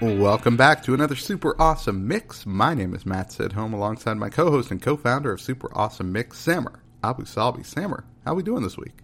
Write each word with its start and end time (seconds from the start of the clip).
Welcome 0.00 0.56
back 0.56 0.84
to 0.84 0.94
another 0.94 1.16
super 1.16 1.60
awesome 1.60 2.06
mix. 2.06 2.46
My 2.46 2.72
name 2.72 2.94
is 2.94 3.04
Matt 3.04 3.30
Sidholm, 3.30 3.72
alongside 3.72 4.16
my 4.16 4.28
co-host 4.28 4.70
and 4.70 4.80
co-founder 4.80 5.32
of 5.32 5.40
Super 5.40 5.76
Awesome 5.76 6.12
Mix, 6.12 6.38
Samer 6.38 6.84
Abu 7.02 7.24
Salbi. 7.24 7.66
Samer, 7.66 8.04
how 8.24 8.30
are 8.30 8.34
we 8.36 8.44
doing 8.44 8.62
this 8.62 8.78
week? 8.78 8.94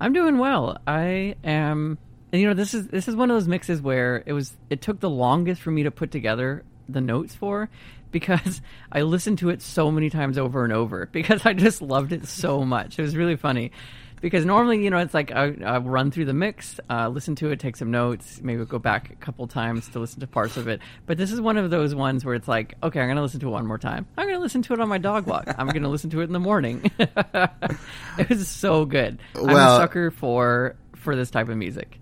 I'm 0.00 0.12
doing 0.12 0.38
well. 0.38 0.78
I 0.84 1.36
am, 1.44 1.96
and 2.32 2.42
you 2.42 2.48
know, 2.48 2.54
this 2.54 2.74
is 2.74 2.88
this 2.88 3.06
is 3.06 3.14
one 3.14 3.30
of 3.30 3.36
those 3.36 3.46
mixes 3.46 3.80
where 3.80 4.24
it 4.26 4.32
was 4.32 4.56
it 4.68 4.82
took 4.82 4.98
the 4.98 5.08
longest 5.08 5.62
for 5.62 5.70
me 5.70 5.84
to 5.84 5.92
put 5.92 6.10
together 6.10 6.64
the 6.88 7.00
notes 7.00 7.36
for 7.36 7.68
because 8.10 8.60
I 8.90 9.02
listened 9.02 9.38
to 9.38 9.50
it 9.50 9.62
so 9.62 9.92
many 9.92 10.10
times 10.10 10.38
over 10.38 10.64
and 10.64 10.72
over 10.72 11.06
because 11.12 11.46
I 11.46 11.52
just 11.52 11.80
loved 11.80 12.12
it 12.12 12.26
so 12.26 12.64
much. 12.64 12.98
It 12.98 13.02
was 13.02 13.16
really 13.16 13.36
funny 13.36 13.70
because 14.20 14.44
normally, 14.44 14.82
you 14.82 14.90
know, 14.90 14.98
it's 14.98 15.14
like 15.14 15.30
I, 15.30 15.54
I 15.64 15.78
run 15.78 16.10
through 16.10 16.26
the 16.26 16.34
mix, 16.34 16.80
uh, 16.88 17.08
listen 17.08 17.34
to 17.36 17.50
it, 17.50 17.60
take 17.60 17.76
some 17.76 17.90
notes, 17.90 18.40
maybe 18.42 18.64
go 18.64 18.78
back 18.78 19.10
a 19.10 19.16
couple 19.16 19.46
times 19.46 19.88
to 19.90 19.98
listen 19.98 20.20
to 20.20 20.26
parts 20.26 20.56
of 20.56 20.68
it. 20.68 20.80
But 21.06 21.18
this 21.18 21.32
is 21.32 21.40
one 21.40 21.56
of 21.56 21.70
those 21.70 21.94
ones 21.94 22.24
where 22.24 22.34
it's 22.34 22.48
like, 22.48 22.74
okay, 22.82 23.00
I'm 23.00 23.06
going 23.06 23.16
to 23.16 23.22
listen 23.22 23.40
to 23.40 23.48
it 23.48 23.50
one 23.50 23.66
more 23.66 23.78
time. 23.78 24.06
I'm 24.16 24.24
going 24.24 24.36
to 24.36 24.42
listen 24.42 24.62
to 24.62 24.72
it 24.72 24.80
on 24.80 24.88
my 24.88 24.98
dog 24.98 25.26
walk. 25.26 25.54
I'm 25.58 25.68
going 25.68 25.82
to 25.82 25.88
listen 25.88 26.10
to 26.10 26.20
it 26.20 26.24
in 26.24 26.32
the 26.32 26.40
morning. 26.40 26.90
it 26.98 28.28
was 28.28 28.48
so 28.48 28.84
good. 28.84 29.18
Well, 29.34 29.48
I'm 29.48 29.56
a 29.56 29.76
sucker 29.76 30.10
for 30.10 30.76
for 30.94 31.14
this 31.14 31.30
type 31.30 31.48
of 31.48 31.56
music. 31.56 32.00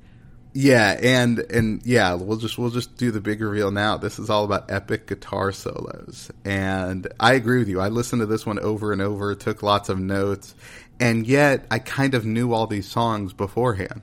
Yeah, 0.57 0.97
and 1.03 1.41
and 1.51 1.85
yeah, 1.85 2.15
we'll 2.15 2.37
just 2.37 2.57
we'll 2.59 2.71
just 2.71 2.97
do 2.97 3.11
the 3.11 3.21
big 3.21 3.41
reveal 3.41 3.73
now. 3.73 3.97
This 3.97 4.21
is 4.21 4.31
all 4.31 4.45
about 4.45 4.71
epic 4.71 5.09
guitar 5.09 5.51
solos, 5.51 6.31
and 6.45 7.09
I 7.19 7.35
agree 7.35 7.59
with 7.59 7.69
you. 7.69 7.81
I 7.81 7.89
listened 7.89 8.21
to 8.21 8.27
this 8.27 8.47
one 8.47 8.61
over 8.61 8.93
and 8.93 9.03
over, 9.03 9.35
took 9.35 9.65
lots 9.65 9.89
of 9.89 9.99
notes, 9.99 10.55
and 11.01 11.27
yet 11.27 11.67
I 11.71 11.79
kind 11.79 12.15
of 12.15 12.25
knew 12.25 12.53
all 12.53 12.67
these 12.67 12.89
songs 12.89 13.33
beforehand, 13.33 14.03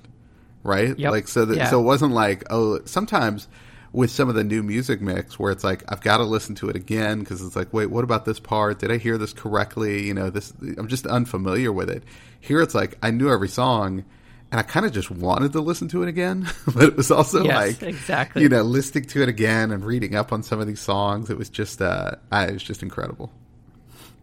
right? 0.64 0.98
Yep. 0.98 1.11
Like 1.11 1.28
so, 1.28 1.45
that, 1.45 1.58
yeah. 1.58 1.70
so 1.70 1.80
it 1.80 1.83
wasn't 1.83 2.14
like 2.14 2.44
oh, 2.50 2.80
sometimes 2.86 3.48
with 3.94 4.09
some 4.09 4.30
of 4.30 4.36
the 4.36 4.44
new 4.44 4.64
music 4.64 5.02
mix 5.02 5.38
where 5.38 5.52
it's 5.52 5.64
like 5.64 5.83
I've 5.89 6.02
got 6.02 6.17
to 6.17 6.23
listen 6.23 6.56
to 6.56 6.70
it 6.70 6.75
again 6.75 7.20
because 7.20 7.42
it's 7.42 7.56
like 7.56 7.73
wait, 7.73 7.88
what 7.88 8.03
about 8.03 8.25
this 8.25 8.39
part? 8.39 8.80
Did 8.80 8.92
I 8.92 8.98
hear 8.98 9.17
this 9.17 9.33
correctly? 9.33 10.06
You 10.08 10.14
know, 10.14 10.30
this 10.30 10.53
I'm 10.78 10.88
just 10.88 11.06
unfamiliar 11.06 11.72
with 11.72 11.89
it. 11.89 12.03
Here 12.39 12.61
it's 12.61 12.75
like 12.75 12.98
I 13.02 13.11
knew 13.11 13.31
every 13.31 13.50
song. 13.50 14.05
And 14.53 14.59
I 14.59 14.64
kind 14.64 14.86
of 14.86 14.92
just 14.92 15.09
wanted 15.09 15.53
to 15.53 15.61
listen 15.61 15.88
to 15.89 16.03
it 16.03 16.09
again, 16.09 16.45
but 16.66 16.83
it 16.83 16.98
was 16.98 17.09
also 17.09 17.42
yes, 17.42 17.81
like, 17.81 17.83
exactly, 17.83 18.42
you 18.42 18.50
know, 18.50 18.64
listening 18.64 19.05
to 19.05 19.23
it 19.23 19.30
again 19.30 19.72
and 19.72 19.81
reading 19.86 20.14
up 20.14 20.33
on 20.33 20.44
some 20.44 20.59
of 20.59 20.67
these 20.67 20.81
songs. 20.81 21.30
It 21.30 21.38
was 21.38 21.48
just, 21.48 21.81
uh, 21.81 22.16
I, 22.33 22.48
it 22.48 22.52
was 22.55 22.64
just 22.64 22.83
incredible. 22.83 23.31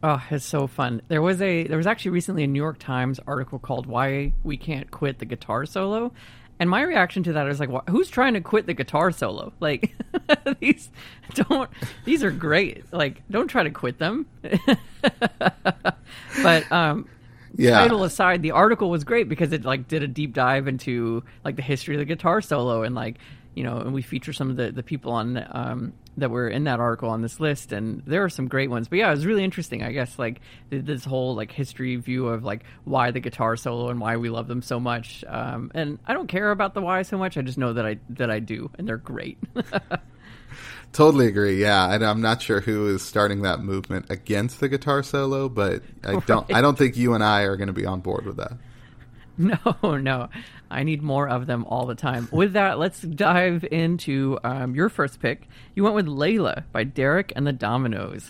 Oh, 0.02 0.22
it's 0.30 0.44
so 0.44 0.66
fun. 0.66 1.02
There 1.08 1.22
was 1.22 1.42
a 1.42 1.64
there 1.64 1.77
was 1.77 1.86
actually 1.86 2.12
recently 2.12 2.44
a 2.44 2.46
New 2.46 2.60
York 2.60 2.78
Times 2.78 3.18
article 3.27 3.58
called 3.58 3.86
"Why 3.86 4.32
We 4.44 4.56
Can't 4.56 4.91
Quit 4.91 5.18
the 5.18 5.24
Guitar 5.24 5.66
Solo," 5.66 6.12
and 6.60 6.68
my 6.68 6.82
reaction 6.82 7.22
to 7.24 7.32
that 7.34 7.48
is 7.48 7.60
like, 7.60 7.70
"Who's 7.88 8.08
trying 8.08 8.34
to 8.34 8.41
quit 8.41 8.66
the 8.66 8.74
guitar 8.74 9.10
solo? 9.12 9.52
Like 9.60 9.94
these 10.60 10.91
don't 11.34 11.69
these 12.04 12.22
are 12.22 12.31
great. 12.31 12.92
Like 12.92 13.22
don't 13.31 13.48
try 13.48 13.62
to 13.64 13.70
quit 13.70 13.98
them." 13.98 14.26
but 16.42 16.72
um, 16.72 17.09
yeah. 17.56 17.78
title 17.78 18.04
aside, 18.04 18.42
the 18.42 18.53
article 18.53 18.91
was 18.91 19.04
great 19.04 19.28
because 19.28 19.53
it 19.53 19.65
like 19.65 19.88
did 19.88 20.03
a 20.03 20.09
deep 20.09 20.32
dive 20.32 20.69
into 20.69 21.25
like 21.44 21.56
the 21.56 21.62
history 21.62 21.97
of 21.97 21.98
the 21.98 22.04
guitar 22.04 22.41
solo 22.41 22.82
and 22.82 22.94
like 22.94 23.19
you 23.58 23.64
know, 23.64 23.78
and 23.78 23.92
we 23.92 24.02
feature 24.02 24.32
some 24.32 24.50
of 24.50 24.56
the, 24.56 24.70
the 24.70 24.84
people 24.84 25.10
on 25.10 25.44
um, 25.50 25.92
that 26.16 26.30
were 26.30 26.48
in 26.48 26.62
that 26.62 26.78
article 26.78 27.10
on 27.10 27.22
this 27.22 27.41
list, 27.41 27.72
and 27.72 28.04
there 28.06 28.22
are 28.22 28.28
some 28.28 28.46
great 28.46 28.70
ones. 28.70 28.86
But 28.86 29.00
yeah, 29.00 29.08
it 29.08 29.10
was 29.10 29.26
really 29.26 29.42
interesting. 29.42 29.82
I 29.82 29.91
guess 29.91 30.16
like 30.16 30.41
this 30.70 31.04
whole 31.04 31.34
like 31.34 31.50
history 31.50 31.97
view 31.97 32.28
of 32.28 32.44
like 32.44 32.62
why 32.84 33.10
the 33.10 33.18
guitar 33.18 33.56
solo 33.56 33.88
and 33.88 34.00
why 34.00 34.16
we 34.16 34.30
love 34.30 34.47
them 34.47 34.62
so 34.62 34.78
much. 34.78 35.24
Um, 35.26 35.72
and 35.74 35.98
I 36.06 36.12
don't 36.12 36.28
care 36.28 36.52
about 36.52 36.74
the 36.74 36.80
why 36.80 37.02
so 37.02 37.18
much. 37.18 37.36
I 37.36 37.42
just 37.42 37.58
know 37.58 37.72
that 37.72 37.84
I 37.84 37.98
that 38.10 38.30
I 38.30 38.38
do, 38.38 38.70
and 38.78 38.86
they're 38.86 38.97
great. 38.97 39.38
totally 40.92 41.26
agree. 41.26 41.60
Yeah, 41.60 41.92
and 41.92 42.04
I'm 42.04 42.22
not 42.22 42.41
sure 42.41 42.60
who 42.60 42.86
is 42.94 43.02
starting 43.02 43.42
that 43.42 43.58
movement 43.58 44.06
against 44.08 44.60
the 44.60 44.68
guitar 44.68 45.02
solo, 45.02 45.48
but 45.48 45.82
I 46.04 46.20
don't. 46.20 46.54
I 46.54 46.60
don't 46.60 46.78
think 46.78 46.97
you 46.97 47.14
and 47.14 47.24
I 47.24 47.42
are 47.42 47.56
going 47.56 47.66
to 47.66 47.72
be 47.72 47.86
on 47.86 48.02
board 48.02 48.24
with 48.24 48.36
that. 48.36 48.52
No, 49.38 49.97
no. 49.97 50.28
I 50.70 50.82
need 50.82 51.02
more 51.02 51.28
of 51.28 51.46
them 51.46 51.64
all 51.64 51.86
the 51.86 51.94
time. 51.94 52.28
With 52.30 52.52
that, 52.52 52.78
let's 52.78 53.00
dive 53.00 53.64
into 53.70 54.38
um, 54.44 54.74
your 54.74 54.88
first 54.88 55.20
pick. 55.20 55.48
You 55.74 55.84
went 55.84 55.94
with 55.94 56.06
Layla 56.06 56.64
by 56.72 56.84
Derek 56.84 57.32
and 57.36 57.46
the 57.46 57.52
Dominos. 57.52 58.28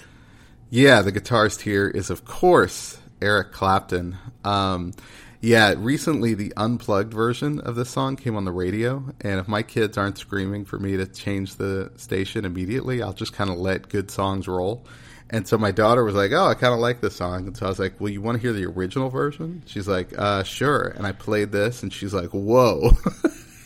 Yeah, 0.71 1.03
the 1.03 1.13
guitarist 1.13 1.63
here 1.63 1.89
is, 1.89 2.11
of 2.11 2.25
course, 2.25 2.99
Eric 3.21 3.53
Clapton. 3.53 4.17
Um, 4.45 4.93
yeah, 5.41 5.75
recently 5.77 6.35
the 6.35 6.53
unplugged 6.57 7.15
version 7.15 7.61
of 7.61 7.77
this 7.77 7.91
song 7.91 8.17
came 8.17 8.37
on 8.37 8.45
the 8.45 8.53
radio, 8.53 9.05
and 9.21 9.39
if 9.39 9.47
my 9.47 9.63
kids 9.63 9.97
aren't 9.97 10.19
screaming 10.19 10.65
for 10.65 10.79
me 10.79 10.97
to 10.97 11.07
change 11.07 11.55
the 11.55 11.93
station 11.97 12.45
immediately, 12.45 13.03
I'll 13.03 13.13
just 13.13 13.33
kind 13.33 13.49
of 13.49 13.57
let 13.57 13.89
good 13.89 14.11
songs 14.11 14.49
roll. 14.49 14.85
And 15.31 15.47
so 15.47 15.59
my 15.59 15.73
daughter 15.73 16.05
was 16.05 16.15
like, 16.15 16.33
"Oh, 16.33 16.47
I 16.47 16.55
kind 16.55 16.73
of 16.73 16.81
like 16.81 17.01
this 17.01 17.17
song." 17.17 17.47
And 17.47 17.57
so 17.57 17.67
I 17.67 17.69
was 17.69 17.79
like, 17.79 18.01
"Well, 18.01 18.11
you 18.11 18.23
want 18.23 18.37
to 18.37 18.43
hear 18.43 18.53
the 18.53 18.65
original 18.65 19.11
version?" 19.11 19.63
She's 19.67 19.87
like, 19.87 20.17
uh, 20.19 20.43
"Sure." 20.43 20.89
And 20.97 21.07
I 21.07 21.13
played 21.13 21.53
this, 21.53 21.83
and 21.83 21.93
she's 21.93 22.15
like, 22.15 22.31
"Whoa!" 22.31 22.93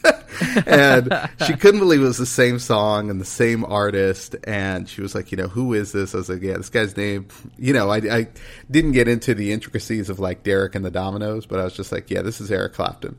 and 0.66 1.28
she 1.46 1.54
couldn't 1.54 1.78
believe 1.78 2.00
it 2.00 2.04
was 2.04 2.18
the 2.18 2.26
same 2.26 2.58
song 2.58 3.10
and 3.10 3.20
the 3.20 3.24
same 3.24 3.64
artist. 3.64 4.34
And 4.44 4.88
she 4.88 5.02
was 5.02 5.14
like, 5.14 5.30
"You 5.30 5.38
know, 5.38 5.46
who 5.46 5.72
is 5.72 5.92
this?" 5.92 6.14
I 6.14 6.18
was 6.18 6.28
like, 6.28 6.42
"Yeah, 6.42 6.56
this 6.56 6.68
guy's 6.68 6.96
name." 6.96 7.28
You 7.58 7.72
know, 7.72 7.90
I, 7.90 7.98
I 7.98 8.28
didn't 8.68 8.92
get 8.92 9.06
into 9.06 9.34
the 9.34 9.52
intricacies 9.52 10.10
of 10.10 10.18
like 10.18 10.42
Derek 10.42 10.74
and 10.74 10.84
the 10.84 10.90
Dominos, 10.90 11.46
but 11.46 11.60
I 11.60 11.64
was 11.64 11.74
just 11.74 11.92
like, 11.92 12.10
"Yeah, 12.10 12.22
this 12.22 12.40
is 12.40 12.50
Eric 12.50 12.72
Clapton." 12.74 13.16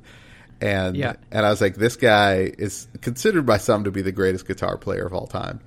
And 0.60 0.98
yeah. 0.98 1.14
and 1.32 1.46
I 1.46 1.50
was 1.50 1.62
like, 1.62 1.76
"This 1.76 1.96
guy 1.96 2.52
is 2.58 2.88
considered 3.00 3.46
by 3.46 3.58
some 3.58 3.86
to 3.86 3.92
be 3.92 4.02
the 4.02 4.12
greatest 4.12 4.48
guitar 4.48 4.78
player 4.78 5.06
of 5.06 5.14
all 5.14 5.28
time." 5.28 5.62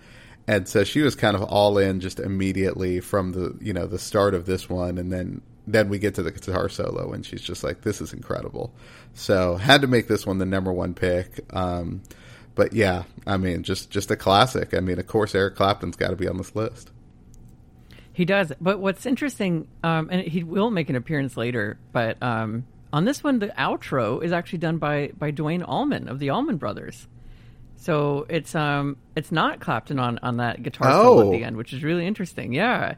And 0.49 0.69
so 0.69 0.85
she 0.85 1.01
was 1.01 1.15
kind 1.15 1.35
of 1.35 1.43
all 1.43 1.77
in 1.79 2.01
just 2.01 2.21
immediately 2.21 3.01
from 3.01 3.33
the 3.33 3.57
you 3.61 3.73
know 3.73 3.87
the 3.87 3.99
start 3.99 4.35
of 4.35 4.47
this 4.47 4.69
one. 4.69 4.99
And 4.99 5.13
then 5.13 5.43
then 5.67 5.89
we 5.89 5.99
get 5.99 6.15
to 6.15 6.23
the 6.23 6.31
guitar 6.31 6.69
solo 6.69 7.13
and 7.13 7.27
she's 7.27 7.41
just 7.41 7.65
like 7.65 7.83
this 7.83 8.01
is 8.01 8.13
incredible. 8.13 8.73
So 9.15 9.57
had 9.57 9.81
to 9.81 9.89
make 9.89 10.07
this 10.07 10.25
one 10.25 10.39
the 10.39 10.47
number 10.47 10.73
one 10.73 10.95
pick. 10.95 11.41
Um, 11.55 12.03
but 12.55 12.73
yeah 12.73 13.03
i 13.27 13.37
mean 13.37 13.63
just 13.63 13.91
just 13.91 14.11
a 14.11 14.17
classic. 14.17 14.73
I 14.73 14.81
mean 14.81 14.99
of 14.99 15.07
course 15.07 15.35
eric 15.35 15.57
clapton's 15.57 15.97
got 15.97 16.11
to 16.11 16.17
be 16.17 16.29
on 16.29 16.39
this 16.39 16.55
list. 16.55 16.91
He 18.13 18.25
does. 18.25 18.51
But 18.61 18.79
what's 18.79 19.05
interesting 19.05 19.69
um, 19.85 20.09
and 20.11 20.23
he 20.23 20.43
will 20.43 20.71
make 20.71 20.89
an 20.89 20.97
appearance 20.97 21.37
later 21.37 21.77
but 21.93 22.23
um, 22.23 22.67
on 22.93 23.05
this 23.05 23.25
one 23.25 23.41
the 23.41 23.49
outro 23.49 24.23
is 24.23 24.31
actually 24.31 24.61
done 24.61 24.79
by 24.79 25.11
by 25.19 25.33
duane 25.33 25.65
allman 25.65 26.09
of 26.09 26.21
the 26.21 26.31
allman 26.31 26.57
brothers 26.57 27.09
so 27.77 28.27
it's 28.29 28.55
um 28.55 28.97
it's 29.15 29.31
not 29.31 29.61
Clapton 29.61 29.99
on 29.99 30.19
on 30.23 30.39
that 30.39 30.63
guitar 30.63 30.89
oh. 30.91 31.03
solo 31.03 31.33
at 31.33 31.39
the 31.39 31.45
end, 31.45 31.57
which 31.57 31.73
is 31.73 31.83
really 31.83 32.07
interesting. 32.07 32.53
Yeah, 32.53 32.95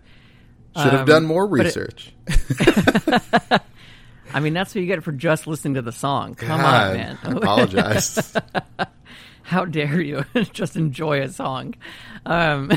should 0.77 0.93
have 0.93 1.00
um, 1.00 1.06
done 1.06 1.25
more 1.27 1.47
research. 1.47 2.12
It, 2.27 3.62
I 4.34 4.41
mean, 4.41 4.53
that's 4.53 4.75
what 4.75 4.81
you 4.83 4.87
get 4.87 5.03
for 5.03 5.12
just 5.12 5.47
listening 5.47 5.75
to 5.75 5.83
the 5.83 5.93
song. 5.93 6.35
Come 6.35 6.61
God, 6.61 6.91
on, 6.91 6.97
man. 6.97 7.19
I 7.23 7.32
apologize. 7.32 8.37
How 9.43 9.64
dare 9.64 10.00
you 10.00 10.25
just 10.53 10.76
enjoy 10.76 11.23
a 11.23 11.29
song? 11.31 11.75
Um, 12.26 12.70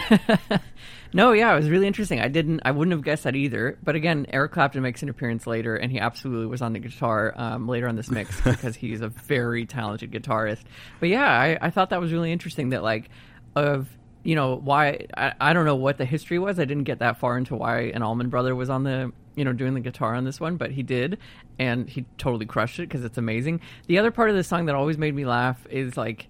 no, 1.14 1.32
yeah, 1.34 1.52
it 1.54 1.56
was 1.56 1.70
really 1.70 1.88
interesting. 1.88 2.20
I 2.22 2.28
didn't, 2.28 2.62
I 2.64 2.72
wouldn't 2.72 2.94
have 2.94 3.04
guessed 3.04 3.24
that 3.24 3.36
either. 3.36 3.78
But 3.84 3.96
again, 3.96 4.26
Eric 4.30 4.54
Clapton 4.54 4.82
makes 4.82 5.04
an 5.04 5.10
appearance 5.10 5.46
later, 5.46 5.76
and 5.76 5.92
he 5.92 6.00
absolutely 6.00 6.48
was 6.48 6.62
on 6.62 6.74
the 6.74 6.80
guitar 6.80 7.34
um, 7.36 7.68
later 7.68 7.88
on 7.88 7.96
this 7.96 8.10
mix 8.10 8.40
because 8.44 8.76
he's 8.76 9.02
a 9.02 9.10
very 9.10 9.66
talented 9.66 10.12
guitarist. 10.12 10.64
But 11.00 11.10
yeah, 11.10 11.30
I, 11.30 11.58
I 11.62 11.70
thought 11.70 11.90
that 11.90 12.00
was 12.00 12.12
really 12.14 12.32
interesting. 12.32 12.70
That 12.70 12.84
like 12.84 13.10
of 13.56 13.90
you 14.24 14.36
know 14.36 14.56
why 14.56 15.08
I, 15.16 15.34
I 15.40 15.54
don't 15.54 15.66
know 15.66 15.76
what 15.76 15.98
the 15.98 16.06
history 16.06 16.40
was. 16.40 16.60
I 16.60 16.66
didn't 16.66 16.86
get 16.86 17.00
that 17.00 17.18
far 17.18 17.38
into 17.38 17.56
why 17.56 17.92
an 17.94 18.04
Allman 18.04 18.30
Brother 18.30 18.56
was 18.56 18.70
on 18.70 18.84
the 18.84 19.12
you 19.36 19.46
know 19.46 19.54
doing 19.54 19.74
the 19.74 19.80
guitar 19.80 20.16
on 20.16 20.24
this 20.24 20.40
one, 20.40 20.58
but 20.58 20.72
he 20.72 20.84
did, 20.84 21.18
and 21.60 21.90
he 21.90 22.06
totally 22.18 22.46
crushed 22.46 22.80
it 22.80 22.84
because 22.84 23.04
it's 23.04 23.18
amazing. 23.18 23.62
The 23.88 23.98
other 23.98 24.12
part 24.12 24.30
of 24.30 24.36
the 24.36 24.44
song 24.44 24.66
that 24.68 24.76
always 24.76 24.98
made 24.98 25.16
me 25.16 25.26
laugh 25.26 25.66
is 25.70 25.98
like 25.98 26.28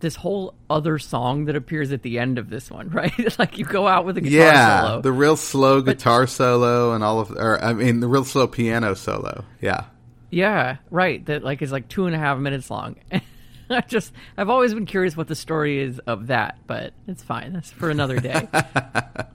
this 0.00 0.16
whole 0.16 0.54
other 0.68 0.98
song 0.98 1.44
that 1.44 1.56
appears 1.56 1.92
at 1.92 2.02
the 2.02 2.18
end 2.18 2.38
of 2.38 2.50
this 2.50 2.70
one, 2.70 2.88
right? 2.90 3.38
like 3.38 3.58
you 3.58 3.64
go 3.64 3.86
out 3.86 4.04
with 4.04 4.18
a 4.18 4.20
guitar 4.20 4.38
yeah, 4.38 4.80
solo. 4.82 5.00
the 5.02 5.12
real 5.12 5.36
slow 5.36 5.82
guitar 5.82 6.26
solo 6.26 6.92
and 6.92 7.04
all 7.04 7.20
of, 7.20 7.30
or 7.30 7.62
I 7.62 7.72
mean, 7.72 8.00
the 8.00 8.08
real 8.08 8.24
slow 8.24 8.46
piano 8.46 8.94
solo. 8.94 9.44
Yeah. 9.60 9.84
Yeah, 10.30 10.76
right. 10.90 11.24
That 11.26 11.42
like 11.42 11.62
is 11.62 11.72
like 11.72 11.88
two 11.88 12.06
and 12.06 12.14
a 12.14 12.18
half 12.18 12.38
minutes 12.38 12.70
long. 12.70 12.96
I 13.70 13.80
just 13.82 14.12
I've 14.36 14.50
always 14.50 14.74
been 14.74 14.86
curious 14.86 15.16
what 15.16 15.28
the 15.28 15.34
story 15.34 15.80
is 15.80 15.98
of 16.00 16.28
that, 16.28 16.58
but 16.66 16.92
it's 17.06 17.22
fine. 17.22 17.52
That's 17.52 17.70
for 17.70 17.90
another 17.90 18.18
day. 18.18 18.48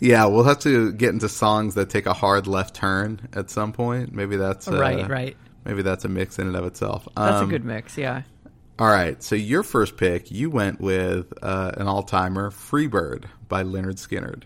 yeah, 0.00 0.26
we'll 0.26 0.44
have 0.44 0.60
to 0.60 0.92
get 0.92 1.10
into 1.10 1.28
songs 1.28 1.74
that 1.74 1.90
take 1.90 2.06
a 2.06 2.12
hard 2.12 2.46
left 2.46 2.74
turn 2.74 3.28
at 3.32 3.50
some 3.50 3.72
point. 3.72 4.12
Maybe 4.12 4.36
that's 4.36 4.68
uh, 4.68 4.78
right, 4.78 5.08
right. 5.08 5.36
Maybe 5.64 5.82
that's 5.82 6.04
a 6.04 6.08
mix 6.08 6.38
in 6.38 6.48
and 6.48 6.56
of 6.56 6.66
itself. 6.66 7.06
That's 7.16 7.40
um, 7.40 7.48
a 7.48 7.50
good 7.50 7.64
mix, 7.64 7.96
yeah. 7.96 8.22
All 8.82 8.88
right, 8.88 9.22
so 9.22 9.36
your 9.36 9.62
first 9.62 9.96
pick, 9.96 10.32
you 10.32 10.50
went 10.50 10.80
with 10.80 11.32
uh, 11.40 11.70
an 11.76 11.86
all-timer, 11.86 12.50
"Freebird" 12.50 13.26
by 13.48 13.62
Lynyrd 13.62 13.94
Skynyrd. 13.94 14.42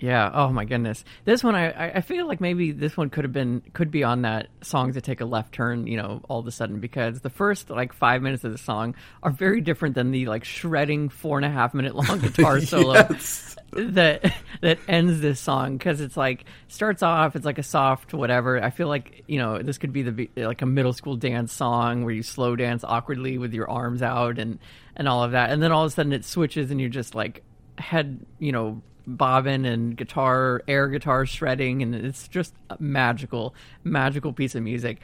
Yeah. 0.00 0.30
Oh 0.32 0.48
my 0.48 0.64
goodness. 0.64 1.04
This 1.26 1.44
one, 1.44 1.54
I 1.54 1.90
I 1.96 2.00
feel 2.00 2.26
like 2.26 2.40
maybe 2.40 2.72
this 2.72 2.96
one 2.96 3.10
could 3.10 3.24
have 3.24 3.34
been 3.34 3.62
could 3.74 3.90
be 3.90 4.02
on 4.02 4.22
that 4.22 4.48
song 4.62 4.94
to 4.94 5.00
take 5.02 5.20
a 5.20 5.26
left 5.26 5.52
turn. 5.52 5.86
You 5.86 5.98
know, 5.98 6.22
all 6.28 6.38
of 6.40 6.46
a 6.46 6.50
sudden 6.50 6.80
because 6.80 7.20
the 7.20 7.28
first 7.28 7.68
like 7.68 7.92
five 7.92 8.22
minutes 8.22 8.42
of 8.42 8.52
the 8.52 8.58
song 8.58 8.94
are 9.22 9.30
very 9.30 9.60
different 9.60 9.94
than 9.94 10.10
the 10.10 10.24
like 10.24 10.44
shredding 10.44 11.10
four 11.10 11.36
and 11.36 11.44
a 11.44 11.50
half 11.50 11.74
minute 11.74 11.94
long 11.94 12.18
guitar 12.20 12.60
solo 12.62 12.94
yes. 12.94 13.56
that 13.72 14.34
that 14.62 14.78
ends 14.88 15.20
this 15.20 15.38
song 15.38 15.76
because 15.76 16.00
it's 16.00 16.16
like 16.16 16.46
starts 16.68 17.02
off 17.02 17.36
it's 17.36 17.44
like 17.44 17.58
a 17.58 17.62
soft 17.62 18.14
whatever. 18.14 18.62
I 18.62 18.70
feel 18.70 18.88
like 18.88 19.24
you 19.26 19.38
know 19.38 19.62
this 19.62 19.76
could 19.76 19.92
be 19.92 20.02
the 20.02 20.30
like 20.36 20.62
a 20.62 20.66
middle 20.66 20.94
school 20.94 21.16
dance 21.16 21.52
song 21.52 22.04
where 22.04 22.14
you 22.14 22.22
slow 22.22 22.56
dance 22.56 22.84
awkwardly 22.84 23.36
with 23.36 23.52
your 23.52 23.68
arms 23.68 24.00
out 24.00 24.38
and 24.38 24.58
and 24.96 25.06
all 25.06 25.22
of 25.22 25.32
that, 25.32 25.50
and 25.50 25.62
then 25.62 25.72
all 25.72 25.84
of 25.84 25.92
a 25.92 25.94
sudden 25.94 26.14
it 26.14 26.24
switches 26.24 26.70
and 26.70 26.80
you're 26.80 26.88
just 26.88 27.14
like 27.14 27.42
head 27.76 28.24
you 28.38 28.52
know 28.52 28.82
bobbin 29.16 29.64
and 29.64 29.96
guitar, 29.96 30.62
air 30.68 30.88
guitar 30.88 31.26
shredding, 31.26 31.82
and 31.82 31.94
it's 31.94 32.28
just 32.28 32.54
a 32.68 32.76
magical, 32.80 33.54
magical 33.84 34.32
piece 34.32 34.54
of 34.54 34.62
music. 34.62 35.00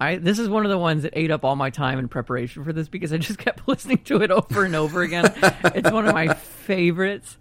I 0.00 0.16
this 0.16 0.38
is 0.38 0.48
one 0.48 0.64
of 0.64 0.70
the 0.70 0.78
ones 0.78 1.02
that 1.02 1.12
ate 1.14 1.30
up 1.30 1.44
all 1.44 1.56
my 1.56 1.70
time 1.70 1.98
in 1.98 2.08
preparation 2.08 2.64
for 2.64 2.72
this 2.72 2.88
because 2.88 3.12
I 3.12 3.18
just 3.18 3.38
kept 3.46 3.68
listening 3.68 3.98
to 4.04 4.22
it 4.22 4.30
over 4.30 4.64
and 4.64 4.74
over 4.74 5.02
again. 5.02 5.32
it's 5.74 5.90
one 5.90 6.06
of 6.06 6.14
my 6.14 6.34
favorites. 6.34 7.36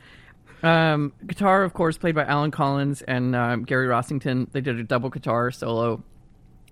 Um, 0.62 1.14
guitar, 1.26 1.64
of 1.64 1.74
course, 1.74 1.98
played 1.98 2.16
by 2.16 2.26
Allen 2.26 2.52
Collins 2.52 3.02
and 3.02 3.34
um, 3.36 3.64
Gary 3.64 3.88
Rossington. 3.88 4.52
They 4.52 4.60
did 4.60 4.78
a 4.78 4.84
double 4.84 5.10
guitar 5.10 5.52
solo, 5.52 6.04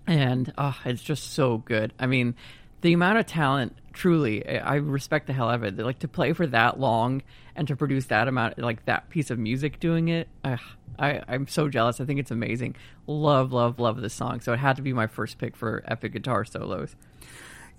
and 0.05 0.51
oh, 0.57 0.77
it's 0.83 1.01
just 1.01 1.31
so 1.33 1.59
good. 1.59 1.93
I 1.97 2.05
mean, 2.05 2.35
the 2.81 2.91
amount 2.91 3.19
of 3.19 3.25
talent 3.25 3.75
truly 3.97 4.47
i 4.59 4.75
respect 4.75 5.25
the 5.25 5.33
hell 5.33 5.49
out 5.49 5.55
of 5.55 5.63
it. 5.63 5.77
Like 5.77 5.99
to 5.99 6.07
play 6.07 6.33
for 6.33 6.45
that 6.47 6.79
long 6.79 7.23
and 7.55 7.67
to 7.67 7.75
produce 7.75 8.05
that 8.05 8.27
amount 8.27 8.59
like 8.59 8.85
that 8.85 9.09
piece 9.09 9.31
of 9.31 9.39
music 9.39 9.79
doing 9.79 10.09
it 10.09 10.27
uh, 10.43 10.57
I, 10.99 11.21
i'm 11.27 11.47
so 11.47 11.67
jealous. 11.67 11.99
I 11.99 12.05
think 12.05 12.19
it's 12.19 12.31
amazing. 12.31 12.75
Love 13.07 13.51
love 13.51 13.79
love 13.79 13.99
this 14.01 14.13
song. 14.13 14.39
So 14.41 14.53
it 14.53 14.59
had 14.59 14.75
to 14.75 14.83
be 14.83 14.93
my 14.93 15.07
first 15.07 15.39
pick 15.39 15.55
for 15.55 15.83
epic 15.87 16.13
guitar 16.13 16.45
solos. 16.45 16.95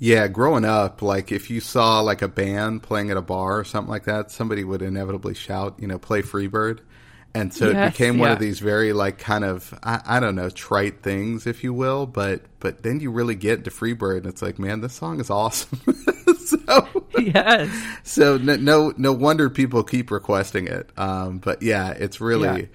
Yeah 0.01 0.27
growing 0.29 0.65
up 0.65 1.03
like 1.03 1.31
if 1.31 1.51
you 1.51 1.61
saw 1.61 2.01
like 2.01 2.23
a 2.23 2.29
band 2.29 2.83
playing 2.83 3.11
at 3.11 3.17
a 3.17 3.23
bar 3.23 3.59
or 3.61 3.65
something 3.65 3.91
like 3.91 4.05
that 4.05 4.31
somebody 4.33 4.65
would 4.65 4.83
inevitably 4.83 5.35
shout 5.35 5.77
you 5.79 5.87
know 5.87 5.99
play 5.99 6.23
freebird 6.23 6.81
and 7.35 7.53
so 7.53 7.71
yes, 7.71 7.77
it 7.77 7.93
became 7.93 8.15
yeah. 8.15 8.21
one 8.21 8.31
of 8.31 8.39
these 8.39 8.59
very 8.59 8.93
like 8.93 9.19
kind 9.19 9.45
of 9.45 9.79
I, 9.83 10.01
I, 10.05 10.21
don't 10.21 10.35
know 10.35 10.49
trite 10.51 11.03
things 11.03 11.47
if 11.47 11.63
you 11.63 11.73
will 11.73 12.07
but 12.07 12.43
but 12.59 12.83
then 12.83 13.01
you 13.01 13.11
really 13.11 13.35
get 13.35 13.65
to 13.65 13.71
freebird 13.71 14.19
and 14.19 14.27
it's 14.27 14.43
like 14.43 14.59
man 14.59 14.81
this 14.81 14.95
song 14.95 15.21
is 15.21 15.31
awesome 15.31 15.81
so 16.39 17.05
yes 17.19 17.71
so 18.03 18.39
no, 18.39 18.57
no, 18.57 18.95
no 18.97 19.13
wonder 19.13 19.51
people 19.51 19.83
keep 19.83 20.11
requesting 20.11 20.67
it 20.67 20.91
um, 20.97 21.39
but 21.39 21.63
yeah 21.63 21.91
it's 21.91 22.21
really 22.21 22.63
yeah. 22.63 22.67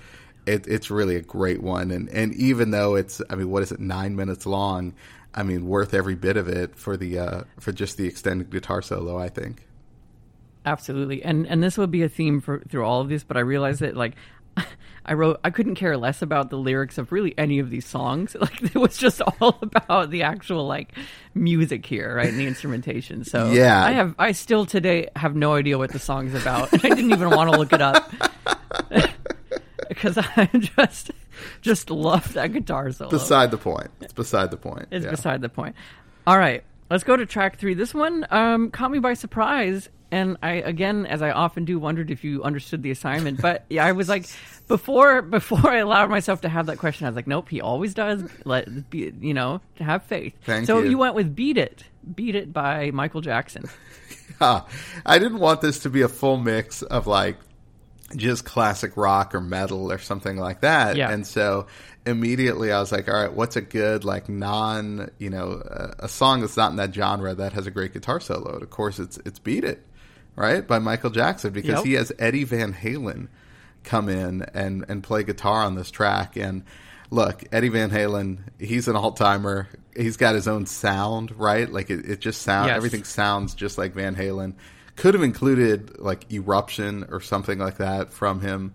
It, 0.46 0.68
it's 0.68 0.92
really 0.92 1.16
a 1.16 1.22
great 1.22 1.64
one 1.64 1.90
and 1.90 2.10
and 2.10 2.36
even 2.36 2.72
though 2.72 2.96
it's 2.96 3.22
i 3.30 3.36
mean 3.36 3.50
what 3.50 3.64
is 3.64 3.72
it 3.72 3.80
nine 3.80 4.18
minutes 4.18 4.46
long 4.46 4.94
i 5.34 5.42
mean 5.42 5.68
worth 5.68 5.94
every 5.94 6.16
bit 6.16 6.36
of 6.36 6.50
it 6.50 6.76
for 6.76 6.98
the 6.98 7.18
uh, 7.18 7.42
for 7.62 7.72
just 7.72 7.96
the 7.96 8.06
extended 8.06 8.50
guitar 8.50 8.82
solo 8.82 9.18
i 9.18 9.30
think 9.30 9.66
Absolutely, 10.66 11.22
and 11.24 11.46
and 11.48 11.62
this 11.62 11.78
will 11.78 11.88
be 11.88 12.04
a 12.04 12.10
theme 12.10 12.40
for 12.40 12.62
through 12.70 12.86
all 12.86 13.02
of 13.02 13.10
these. 13.10 13.24
But 13.24 13.36
I 13.36 13.42
realize 13.42 13.80
that 13.80 13.98
like 13.98 14.16
I 15.06 15.14
wrote 15.14 15.40
I 15.44 15.50
couldn't 15.50 15.76
care 15.76 15.98
less 15.98 16.22
about 16.22 16.50
the 16.50 16.58
lyrics 16.58 16.98
of 16.98 17.12
really 17.12 17.34
any 17.38 17.60
of 17.60 17.70
these 17.70 17.86
songs. 17.86 18.36
Like 18.44 18.62
it 18.62 18.76
was 18.76 18.98
just 18.98 19.22
all 19.22 19.58
about 19.62 20.10
the 20.10 20.24
actual 20.24 20.68
like 20.68 20.92
music 21.34 21.86
here, 21.86 22.14
right? 22.14 22.28
And 22.28 22.38
the 22.38 22.46
instrumentation. 22.46 23.24
So 23.24 23.52
yeah, 23.52 23.82
I 23.84 23.92
have 23.92 24.16
I 24.20 24.34
still 24.34 24.66
today 24.66 25.08
have 25.16 25.34
no 25.34 25.54
idea 25.54 25.78
what 25.78 25.92
the 25.92 26.00
song's 26.00 26.34
about. 26.34 26.74
I 26.74 26.90
didn't 26.90 27.12
even 27.12 27.30
want 27.30 27.52
to 27.52 27.58
look 27.58 27.72
it 27.72 27.82
up 27.82 28.12
because 29.88 30.18
I 30.18 30.50
just 30.54 31.12
just 31.62 31.90
love 31.90 32.34
that 32.34 32.52
guitar 32.52 32.92
solo. 32.92 33.10
Beside 33.10 33.52
the 33.52 33.58
point. 33.58 33.92
It's 34.02 34.14
beside 34.14 34.52
the 34.52 34.58
point. 34.58 34.88
It's 34.92 35.06
yeah. 35.06 35.12
beside 35.12 35.42
the 35.42 35.50
point. 35.50 35.76
All 36.28 36.38
right. 36.38 36.64
Let's 36.90 37.06
go 37.06 37.16
to 37.16 37.26
track 37.26 37.58
three. 37.58 37.74
This 37.74 37.94
one 37.94 38.28
um, 38.30 38.72
caught 38.72 38.92
me 38.92 39.00
by 39.00 39.14
surprise 39.14 39.90
and 40.14 40.38
I 40.44 40.52
again, 40.52 41.08
as 41.08 41.24
I 41.24 41.32
often 41.32 41.66
do, 41.66 41.80
wondered 41.80 42.12
if 42.12 42.24
you 42.24 42.44
understood 42.44 42.84
the 42.84 42.92
assignment. 42.92 43.42
But 43.42 43.66
yeah, 43.68 43.84
I 43.84 43.94
was 43.94 44.08
like, 44.08 44.28
before 44.68 45.24
before 45.24 45.68
I 45.68 45.78
allowed 45.78 46.12
myself 46.12 46.42
to 46.42 46.50
have 46.50 46.68
that 46.68 46.78
question, 46.78 47.08
I 47.08 47.10
was 47.10 47.16
like, 47.16 47.26
nope, 47.26 47.50
he 47.50 47.62
always 47.62 47.96
does. 47.96 48.24
Let 48.46 48.92
be, 48.92 49.12
you 49.20 49.34
know, 49.34 49.62
have 49.80 50.04
faith. 50.04 50.36
Thank 50.44 50.68
so 50.68 50.80
you. 50.80 50.92
you 50.92 50.98
went 51.00 51.16
with 51.16 51.36
"Beat 51.36 51.58
It," 51.58 51.86
"Beat 52.16 52.36
It" 52.36 52.54
by 52.54 52.92
Michael 52.92 53.22
Jackson. 53.22 53.68
yeah, 54.40 54.62
I 55.06 55.18
didn't 55.18 55.40
want 55.40 55.62
this 55.62 55.80
to 55.80 55.90
be 55.90 56.04
a 56.04 56.08
full 56.10 56.38
mix 56.38 56.84
of 56.84 57.08
like 57.08 57.38
just 58.16 58.46
classic 58.46 58.96
rock 58.96 59.34
or 59.34 59.42
metal 59.42 59.92
or 59.92 59.98
something 59.98 60.38
like 60.38 60.62
that. 60.62 60.96
Yeah. 60.96 61.10
And 61.10 61.26
so 61.26 61.66
immediately 62.06 62.72
I 62.72 62.80
was 62.80 62.92
like, 62.92 63.10
all 63.10 63.20
right, 63.20 63.34
what's 63.34 63.56
a 63.56 63.62
good 63.62 64.06
like 64.06 64.30
non, 64.30 65.10
you 65.18 65.32
know, 65.32 65.54
uh, 65.54 65.94
a 65.98 66.08
song 66.08 66.42
that's 66.42 66.56
not 66.56 66.70
in 66.70 66.78
that 66.78 66.94
genre 66.94 67.34
that 67.34 67.54
has 67.54 67.66
a 67.66 67.72
great 67.72 67.94
guitar 67.94 68.20
solo? 68.20 68.54
And 68.54 68.62
of 68.62 68.70
course, 68.70 69.00
it's 69.00 69.18
it's 69.26 69.40
"Beat 69.40 69.64
It." 69.64 69.84
Right, 70.36 70.66
by 70.68 70.80
Michael 70.80 71.10
Jackson 71.10 71.54
because 71.54 71.78
yep. 71.78 71.86
he 71.86 71.94
has 71.94 72.12
Eddie 72.18 72.44
Van 72.44 72.74
Halen 72.74 73.28
come 73.84 74.10
in 74.10 74.44
and, 74.54 74.86
and 74.88 75.04
play 75.04 75.24
guitar 75.24 75.64
on 75.64 75.76
this 75.76 75.92
track. 75.92 76.36
And 76.36 76.64
look, 77.12 77.44
Eddie 77.52 77.70
Van 77.70 77.92
Halen, 77.92 78.40
he's 78.60 78.88
an 78.88 78.96
all 78.96 79.12
timer. 79.12 79.68
He's 79.96 80.18
got 80.18 80.36
his 80.36 80.48
own 80.48 80.66
sound, 80.66 81.38
right? 81.38 81.72
Like 81.72 81.90
it, 81.90 82.06
it 82.10 82.20
just 82.20 82.42
sounds, 82.42 82.68
yes. 82.68 82.78
everything 82.78 83.04
sounds 83.04 83.54
just 83.54 83.78
like 83.78 83.94
Van 83.94 84.16
Halen. 84.16 84.56
Could 84.96 85.14
have 85.14 85.24
included 85.24 86.00
like 86.00 86.32
Eruption 86.32 87.06
or 87.10 87.20
something 87.20 87.60
like 87.60 87.78
that 87.78 88.14
from 88.14 88.42
him, 88.42 88.74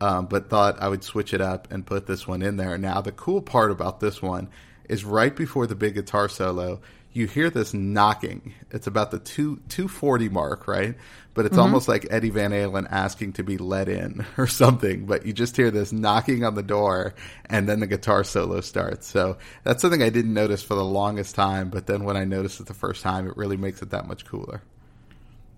um, 0.00 0.26
but 0.26 0.50
thought 0.50 0.80
I 0.80 0.88
would 0.88 1.04
switch 1.04 1.34
it 1.34 1.40
up 1.40 1.70
and 1.70 1.86
put 1.86 2.06
this 2.06 2.26
one 2.26 2.42
in 2.42 2.56
there. 2.56 2.76
Now, 2.78 3.00
the 3.00 3.12
cool 3.12 3.42
part 3.42 3.70
about 3.70 4.00
this 4.00 4.22
one 4.22 4.48
is 4.88 5.04
right 5.04 5.34
before 5.34 5.66
the 5.66 5.74
big 5.74 5.94
guitar 5.94 6.28
solo, 6.28 6.80
you 7.12 7.26
hear 7.26 7.50
this 7.50 7.74
knocking. 7.74 8.54
It's 8.70 8.86
about 8.86 9.10
the 9.10 9.18
two 9.18 9.60
two 9.68 9.88
forty 9.88 10.28
mark, 10.28 10.68
right? 10.68 10.94
But 11.34 11.46
it's 11.46 11.52
mm-hmm. 11.52 11.62
almost 11.62 11.88
like 11.88 12.06
Eddie 12.10 12.30
Van 12.30 12.50
Halen 12.50 12.86
asking 12.90 13.34
to 13.34 13.44
be 13.44 13.58
let 13.58 13.88
in 13.88 14.26
or 14.38 14.46
something. 14.46 15.06
But 15.06 15.24
you 15.24 15.32
just 15.32 15.56
hear 15.56 15.70
this 15.70 15.92
knocking 15.92 16.44
on 16.44 16.54
the 16.54 16.62
door, 16.62 17.14
and 17.46 17.68
then 17.68 17.80
the 17.80 17.86
guitar 17.86 18.24
solo 18.24 18.60
starts. 18.60 19.06
So 19.06 19.38
that's 19.64 19.82
something 19.82 20.02
I 20.02 20.10
didn't 20.10 20.34
notice 20.34 20.62
for 20.62 20.74
the 20.74 20.84
longest 20.84 21.34
time. 21.34 21.70
But 21.70 21.86
then 21.86 22.04
when 22.04 22.16
I 22.16 22.24
noticed 22.24 22.60
it 22.60 22.66
the 22.66 22.74
first 22.74 23.02
time, 23.02 23.28
it 23.28 23.36
really 23.36 23.56
makes 23.56 23.82
it 23.82 23.90
that 23.90 24.06
much 24.06 24.24
cooler. 24.24 24.62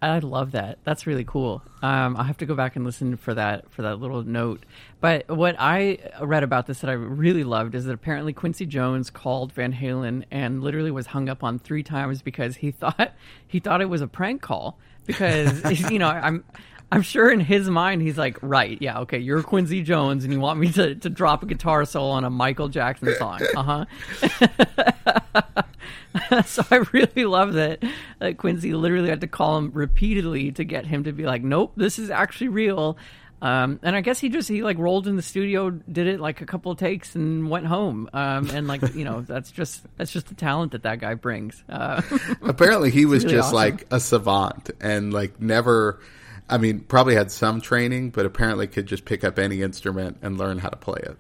I 0.03 0.19
love 0.21 0.53
that. 0.53 0.79
That's 0.85 1.07
really 1.07 1.25
cool. 1.25 1.63
Um, 1.83 2.17
I'll 2.17 2.25
have 2.25 2.39
to 2.39 2.47
go 2.47 2.55
back 2.55 2.75
and 2.75 2.85
listen 2.87 3.17
for 3.17 3.35
that 3.35 3.71
for 3.71 3.83
that 3.83 3.97
little 3.97 4.23
note. 4.23 4.65
But 5.01 5.29
what 5.29 5.57
I 5.59 5.99
read 6.23 6.43
about 6.43 6.67
this 6.67 6.81
that 6.81 6.89
I 6.89 6.95
really 6.95 7.45
loved 7.45 7.75
is 7.75 7.85
that 7.85 7.93
apparently 7.93 8.33
Quincy 8.33 8.65
Jones 8.65 9.11
called 9.11 9.53
Van 9.53 9.75
Halen 9.75 10.25
and 10.31 10.63
literally 10.63 10.91
was 10.91 11.09
hung 11.09 11.29
up 11.29 11.45
on 11.45 11.59
three 11.59 11.83
times 11.83 12.23
because 12.23 12.57
he 12.57 12.71
thought 12.71 13.13
he 13.47 13.61
thought 13.61 13.83
it 13.83 13.91
was 13.91 14.01
a 14.01 14.09
prank 14.09 14.41
call 14.41 14.79
because 15.07 15.91
you 15.91 15.99
know 15.99 16.09
I'm 16.09 16.45
I'm 16.93 17.03
sure 17.03 17.31
in 17.31 17.41
his 17.41 17.69
mind 17.71 18.03
he's 18.03 18.19
like, 18.19 18.39
right, 18.43 18.77
yeah, 18.81 19.01
okay, 19.01 19.19
you're 19.19 19.43
Quincy 19.43 19.83
Jones 19.83 20.25
and 20.25 20.33
you 20.33 20.41
want 20.41 20.59
me 20.59 20.73
to, 20.73 20.95
to 20.97 21.11
drop 21.11 21.43
a 21.43 21.47
guitar 21.47 21.85
solo 21.85 22.11
on 22.11 22.25
a 22.25 22.31
Michael 22.31 22.69
Jackson 22.69 23.15
song. 23.17 23.41
Uh 23.55 23.85
huh. 24.25 25.63
so 26.47 26.63
I 26.71 26.77
really 26.93 27.25
love 27.25 27.55
that, 27.55 27.83
that 28.19 28.39
Quincy 28.39 28.73
literally 28.75 29.09
had 29.09 29.21
to 29.23 29.27
call 29.27 29.59
him 29.59 29.71
repeatedly 29.73 30.53
to 30.53 30.65
get 30.65 30.87
him 30.87 31.05
to 31.05 31.13
be 31.13 31.25
like, 31.25 31.43
nope, 31.43 31.73
this 31.77 31.99
is 31.99 32.11
actually 32.11 32.49
real. 32.49 32.99
Um, 33.43 33.81
and 33.83 33.97
I 33.97 34.03
guess 34.03 34.19
he 34.19 34.29
just 34.29 34.49
he 34.49 34.63
like 34.63 34.79
rolled 34.79 35.07
in 35.07 35.17
the 35.17 35.23
studio, 35.23 35.71
did 35.71 36.07
it 36.07 36.21
like 36.21 36.43
a 36.43 36.47
couple 36.47 36.73
of 36.73 36.79
takes, 36.79 37.15
and 37.15 37.49
went 37.49 37.67
home. 37.67 38.09
Um, 38.13 38.51
and 38.51 38.69
like 38.69 38.95
you 38.95 39.05
know, 39.05 39.23
that's 39.23 39.51
just 39.51 39.83
that's 39.97 40.13
just 40.13 40.27
the 40.27 40.35
talent 40.35 40.73
that 40.73 40.83
that 40.83 41.01
guy 41.01 41.15
brings. 41.15 41.63
Uh, 41.69 42.03
Apparently, 42.43 42.91
he 42.91 43.07
was 43.07 43.25
really 43.25 43.37
just 43.37 43.47
awesome. 43.47 43.57
like 43.57 43.87
a 43.91 44.01
savant 44.01 44.71
and 44.81 45.13
like 45.13 45.41
never. 45.41 46.01
I 46.49 46.59
mean, 46.59 46.81
probably 46.81 47.15
had 47.15 47.31
some 47.31 47.61
training, 47.61 48.11
but 48.11 48.27
apparently 48.27 48.67
could 48.67 48.87
just 48.87 49.05
pick 49.05 49.23
up 49.23 49.39
any 49.39 49.63
instrument 49.63 50.19
and 50.21 50.37
learn 50.37 50.59
how 50.59 50.69
to 50.69 50.77
play 50.77 51.01
it. 51.01 51.17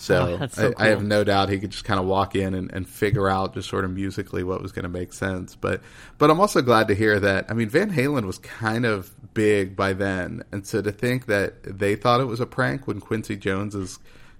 So, 0.00 0.38
oh, 0.40 0.46
so 0.46 0.72
I, 0.78 0.86
I, 0.86 0.88
have 0.90 1.02
no 1.02 1.24
doubt 1.24 1.48
he 1.48 1.58
could 1.58 1.70
just 1.70 1.84
kind 1.84 1.98
of 1.98 2.06
walk 2.06 2.36
in 2.36 2.54
and, 2.54 2.72
and 2.72 2.88
figure 2.88 3.28
out 3.28 3.54
just 3.54 3.68
sort 3.68 3.84
of 3.84 3.90
musically 3.90 4.44
what 4.44 4.62
was 4.62 4.70
going 4.70 4.84
to 4.84 4.88
make 4.88 5.12
sense. 5.12 5.56
But 5.56 5.80
but 6.18 6.30
I'm 6.30 6.38
also 6.38 6.62
glad 6.62 6.86
to 6.86 6.94
hear 6.94 7.18
that. 7.18 7.46
I 7.50 7.54
mean, 7.54 7.68
Van 7.68 7.90
Halen 7.90 8.24
was 8.24 8.38
kind 8.38 8.86
of 8.86 9.12
big 9.34 9.74
by 9.74 9.94
then, 9.94 10.44
and 10.52 10.64
so 10.64 10.80
to 10.82 10.92
think 10.92 11.26
that 11.26 11.64
they 11.64 11.96
thought 11.96 12.20
it 12.20 12.26
was 12.26 12.38
a 12.38 12.46
prank 12.46 12.86
when 12.86 13.00
Quincy 13.00 13.36
Jones's 13.36 13.98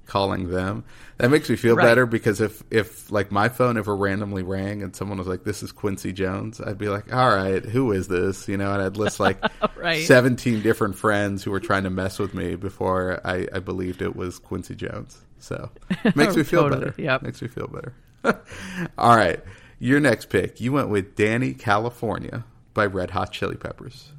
calling 0.08 0.50
them. 0.50 0.82
That 1.18 1.30
makes 1.30 1.48
me 1.48 1.54
feel 1.56 1.76
Right. 1.76 1.84
better 1.84 2.06
because 2.06 2.40
if 2.40 2.62
if 2.70 3.12
like 3.12 3.30
my 3.30 3.48
phone 3.48 3.76
ever 3.78 3.94
randomly 3.94 4.42
rang 4.42 4.82
and 4.82 4.96
someone 4.96 5.18
was 5.18 5.26
like, 5.28 5.44
"This 5.44 5.62
is 5.62 5.70
Quincy 5.70 6.12
Jones," 6.12 6.60
I'd 6.60 6.78
be 6.78 6.88
like, 6.88 7.14
"All 7.14 7.28
right, 7.28 7.64
who 7.64 7.92
is 7.92 8.08
this?" 8.08 8.48
You 8.48 8.56
know, 8.56 8.72
and 8.72 8.82
I'd 8.82 8.96
list 8.96 9.20
like 9.20 9.38
Right. 9.76 10.04
seventeen 10.04 10.62
different 10.62 10.96
friends 10.96 11.44
who 11.44 11.50
were 11.52 11.60
trying 11.60 11.84
to 11.84 11.90
mess 11.90 12.18
with 12.18 12.34
me 12.34 12.56
before 12.56 13.20
I, 13.24 13.46
I 13.52 13.60
believed 13.60 14.02
it 14.02 14.16
was 14.16 14.38
Quincy 14.40 14.74
Jones. 14.74 15.16
So 15.38 15.70
makes 16.16 16.34
me 16.36 16.42
feel 16.42 16.62
Totally, 16.64 16.86
better. 16.86 17.02
Yeah, 17.02 17.18
makes 17.22 17.40
me 17.40 17.46
feel 17.48 17.68
better. 17.68 17.94
All 18.98 19.14
right, 19.16 19.40
your 19.78 20.00
next 20.00 20.30
pick. 20.30 20.60
You 20.60 20.72
went 20.72 20.88
with 20.88 21.14
Dani 21.16 21.56
California 21.58 22.44
by 22.74 22.86
Red 22.86 23.10
Hot 23.10 23.32
Chili 23.32 23.56
Peppers. 23.56 24.12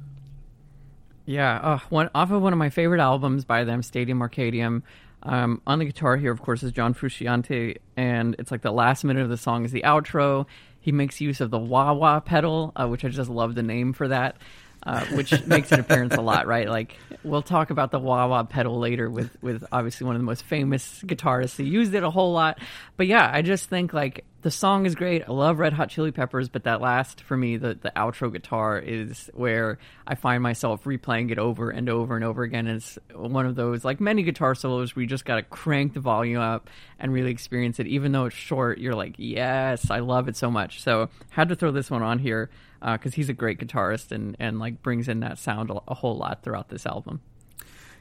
Yeah, 1.26 1.56
uh, 1.56 1.78
one 1.90 2.10
off 2.14 2.30
of 2.30 2.42
one 2.42 2.52
of 2.52 2.58
my 2.58 2.70
favorite 2.70 3.00
albums 3.00 3.44
by 3.44 3.64
them, 3.64 3.82
Stadium 3.82 4.18
Arcadium. 4.20 4.82
Um, 5.22 5.60
on 5.66 5.78
the 5.78 5.84
guitar 5.84 6.16
here, 6.16 6.32
of 6.32 6.40
course, 6.40 6.62
is 6.62 6.72
John 6.72 6.94
Frusciante, 6.94 7.76
and 7.96 8.36
it's 8.38 8.50
like 8.50 8.62
the 8.62 8.72
last 8.72 9.04
minute 9.04 9.22
of 9.22 9.28
the 9.28 9.36
song 9.36 9.64
is 9.64 9.72
the 9.72 9.82
outro. 9.82 10.46
He 10.80 10.92
makes 10.92 11.20
use 11.20 11.40
of 11.40 11.50
the 11.50 11.58
wah 11.58 11.92
wah 11.92 12.20
pedal, 12.20 12.72
uh, 12.74 12.88
which 12.88 13.04
I 13.04 13.08
just 13.08 13.28
love 13.28 13.54
the 13.54 13.62
name 13.62 13.92
for 13.92 14.08
that, 14.08 14.36
uh, 14.84 15.04
which 15.06 15.46
makes 15.46 15.72
an 15.72 15.80
appearance 15.80 16.14
a 16.14 16.20
lot, 16.20 16.46
right? 16.46 16.68
Like 16.68 16.96
we'll 17.22 17.42
talk 17.42 17.70
about 17.70 17.90
the 17.90 17.98
wah 17.98 18.26
wah 18.26 18.42
pedal 18.44 18.78
later 18.78 19.10
with 19.10 19.36
with 19.42 19.64
obviously 19.72 20.06
one 20.06 20.16
of 20.16 20.20
the 20.20 20.26
most 20.26 20.44
famous 20.44 21.02
guitarists 21.04 21.56
who 21.56 21.64
used 21.64 21.94
it 21.94 22.02
a 22.02 22.10
whole 22.10 22.32
lot. 22.32 22.58
But 22.96 23.06
yeah, 23.06 23.30
I 23.32 23.42
just 23.42 23.68
think 23.68 23.92
like 23.92 24.24
the 24.42 24.50
song 24.50 24.86
is 24.86 24.94
great. 24.94 25.22
I 25.28 25.32
love 25.32 25.58
Red 25.58 25.74
Hot 25.74 25.90
Chili 25.90 26.12
Peppers, 26.12 26.48
but 26.48 26.64
that 26.64 26.80
last 26.80 27.20
for 27.20 27.36
me, 27.36 27.58
the 27.58 27.74
the 27.74 27.92
outro 27.94 28.32
guitar 28.32 28.78
is 28.78 29.28
where 29.34 29.78
I 30.06 30.14
find 30.14 30.42
myself 30.42 30.84
replaying 30.84 31.30
it 31.30 31.38
over 31.38 31.68
and 31.68 31.88
over 31.90 32.16
and 32.16 32.24
over 32.24 32.42
again. 32.42 32.66
It's 32.66 32.98
one 33.14 33.44
of 33.44 33.56
those 33.56 33.84
like 33.84 34.00
many 34.00 34.22
guitar 34.22 34.54
solos 34.54 34.96
where 34.96 35.02
you 35.02 35.08
just 35.08 35.26
got 35.26 35.36
to 35.36 35.42
crank 35.42 35.92
the 35.92 36.00
volume 36.00 36.40
up 36.40 36.70
and 36.98 37.12
really 37.12 37.30
experience 37.30 37.78
it. 37.80 37.86
Even 37.86 38.12
though 38.12 38.26
it's 38.26 38.36
short, 38.36 38.78
you're 38.78 38.94
like, 38.94 39.14
yes, 39.18 39.90
I 39.90 39.98
love 39.98 40.28
it 40.28 40.36
so 40.36 40.50
much. 40.50 40.82
So 40.82 41.10
had 41.28 41.50
to 41.50 41.54
throw 41.54 41.70
this 41.70 41.90
one 41.90 42.02
on 42.02 42.18
here 42.18 42.48
because 42.80 43.14
he's 43.14 43.28
a 43.28 43.34
great 43.34 43.58
guitarist 43.58 44.12
and 44.12 44.36
and 44.40 44.58
like 44.58 44.82
brings 44.82 45.08
in 45.08 45.20
that 45.20 45.38
sound 45.38 45.70
a, 45.70 45.80
a 45.88 45.94
whole 45.94 46.16
lot 46.16 46.42
throughout 46.42 46.68
this 46.68 46.86
album. 46.86 47.20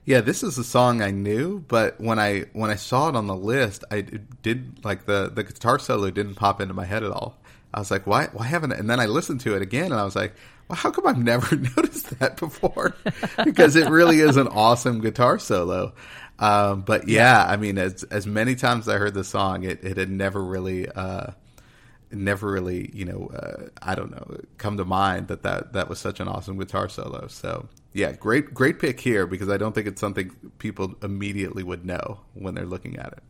Yeah, 0.05 0.21
this 0.21 0.41
is 0.41 0.57
a 0.57 0.63
song 0.63 1.01
I 1.01 1.12
knew, 1.12 1.63
but 1.67 2.00
when 2.00 2.19
I 2.19 2.45
when 2.53 2.71
I 2.71 2.75
saw 2.75 3.09
it 3.09 3.15
on 3.15 3.27
the 3.27 3.36
list, 3.36 3.83
I 3.91 4.01
did 4.41 4.83
like 4.83 5.05
the 5.05 5.29
the 5.33 5.43
guitar 5.43 5.79
solo 5.79 6.09
didn't 6.09 6.36
pop 6.36 6.62
into 6.62 6.74
my 6.74 6.86
head 6.86 7.03
at 7.03 7.12
all. 7.12 7.38
I 7.74 7.79
was 7.79 7.91
like, 7.91 8.07
why 8.07 8.27
why 8.33 8.45
haven't? 8.45 8.74
I? 8.74 8.77
And 8.77 8.89
then 8.89 9.00
I 9.00 9.05
listened 9.05 9.41
to 9.41 9.55
it 9.55 9.62
again, 9.62 9.91
and 9.91 10.01
I 10.01 10.03
was 10.03 10.15
like, 10.15 10.33
well, 10.67 10.77
how 10.77 10.91
come 10.91 11.05
I've 11.05 11.21
never 11.21 11.55
noticed 11.77 12.17
that 12.19 12.38
before? 12.38 12.95
because 13.43 13.75
it 13.75 13.89
really 13.89 14.19
is 14.19 14.38
an 14.38 14.48
awesome 14.48 15.01
guitar 15.01 15.38
solo. 15.38 15.93
Um, 16.39 16.81
but 16.81 17.07
yeah, 17.07 17.45
I 17.45 17.57
mean, 17.57 17.77
as 17.77 18.03
as 18.03 18.25
many 18.25 18.55
times 18.55 18.88
as 18.88 18.95
I 18.95 18.98
heard 18.98 19.13
the 19.13 19.24
song, 19.24 19.63
it 19.63 19.83
it 19.83 19.98
had 19.98 20.09
never 20.09 20.43
really. 20.43 20.89
Uh, 20.89 21.31
never 22.12 22.51
really, 22.51 22.89
you 22.94 23.06
know, 23.06 23.28
uh, 23.28 23.68
I 23.82 23.96
don't 23.96 24.12
know, 24.12 24.39
come 24.58 24.78
to 24.78 24.86
mind 24.86 25.28
that, 25.28 25.44
that 25.44 25.74
that 25.74 25.89
was 25.89 26.00
such 26.00 26.20
an 26.20 26.28
awesome 26.28 26.58
guitar 26.58 26.89
solo. 26.89 27.28
So 27.28 27.68
yeah, 27.94 28.12
great 28.13 28.54
great 28.54 28.80
pick 28.80 29.00
here 29.00 29.25
because 29.25 29.50
I 29.50 29.58
don't 29.58 29.74
think 29.74 29.88
it's 29.88 30.01
something 30.01 30.32
people 30.60 30.96
immediately 31.01 31.63
would 31.63 31.86
know 31.86 32.22
when 32.34 32.56
they're 32.56 32.66
looking 32.66 32.98
at 32.98 33.13
it. 33.13 33.24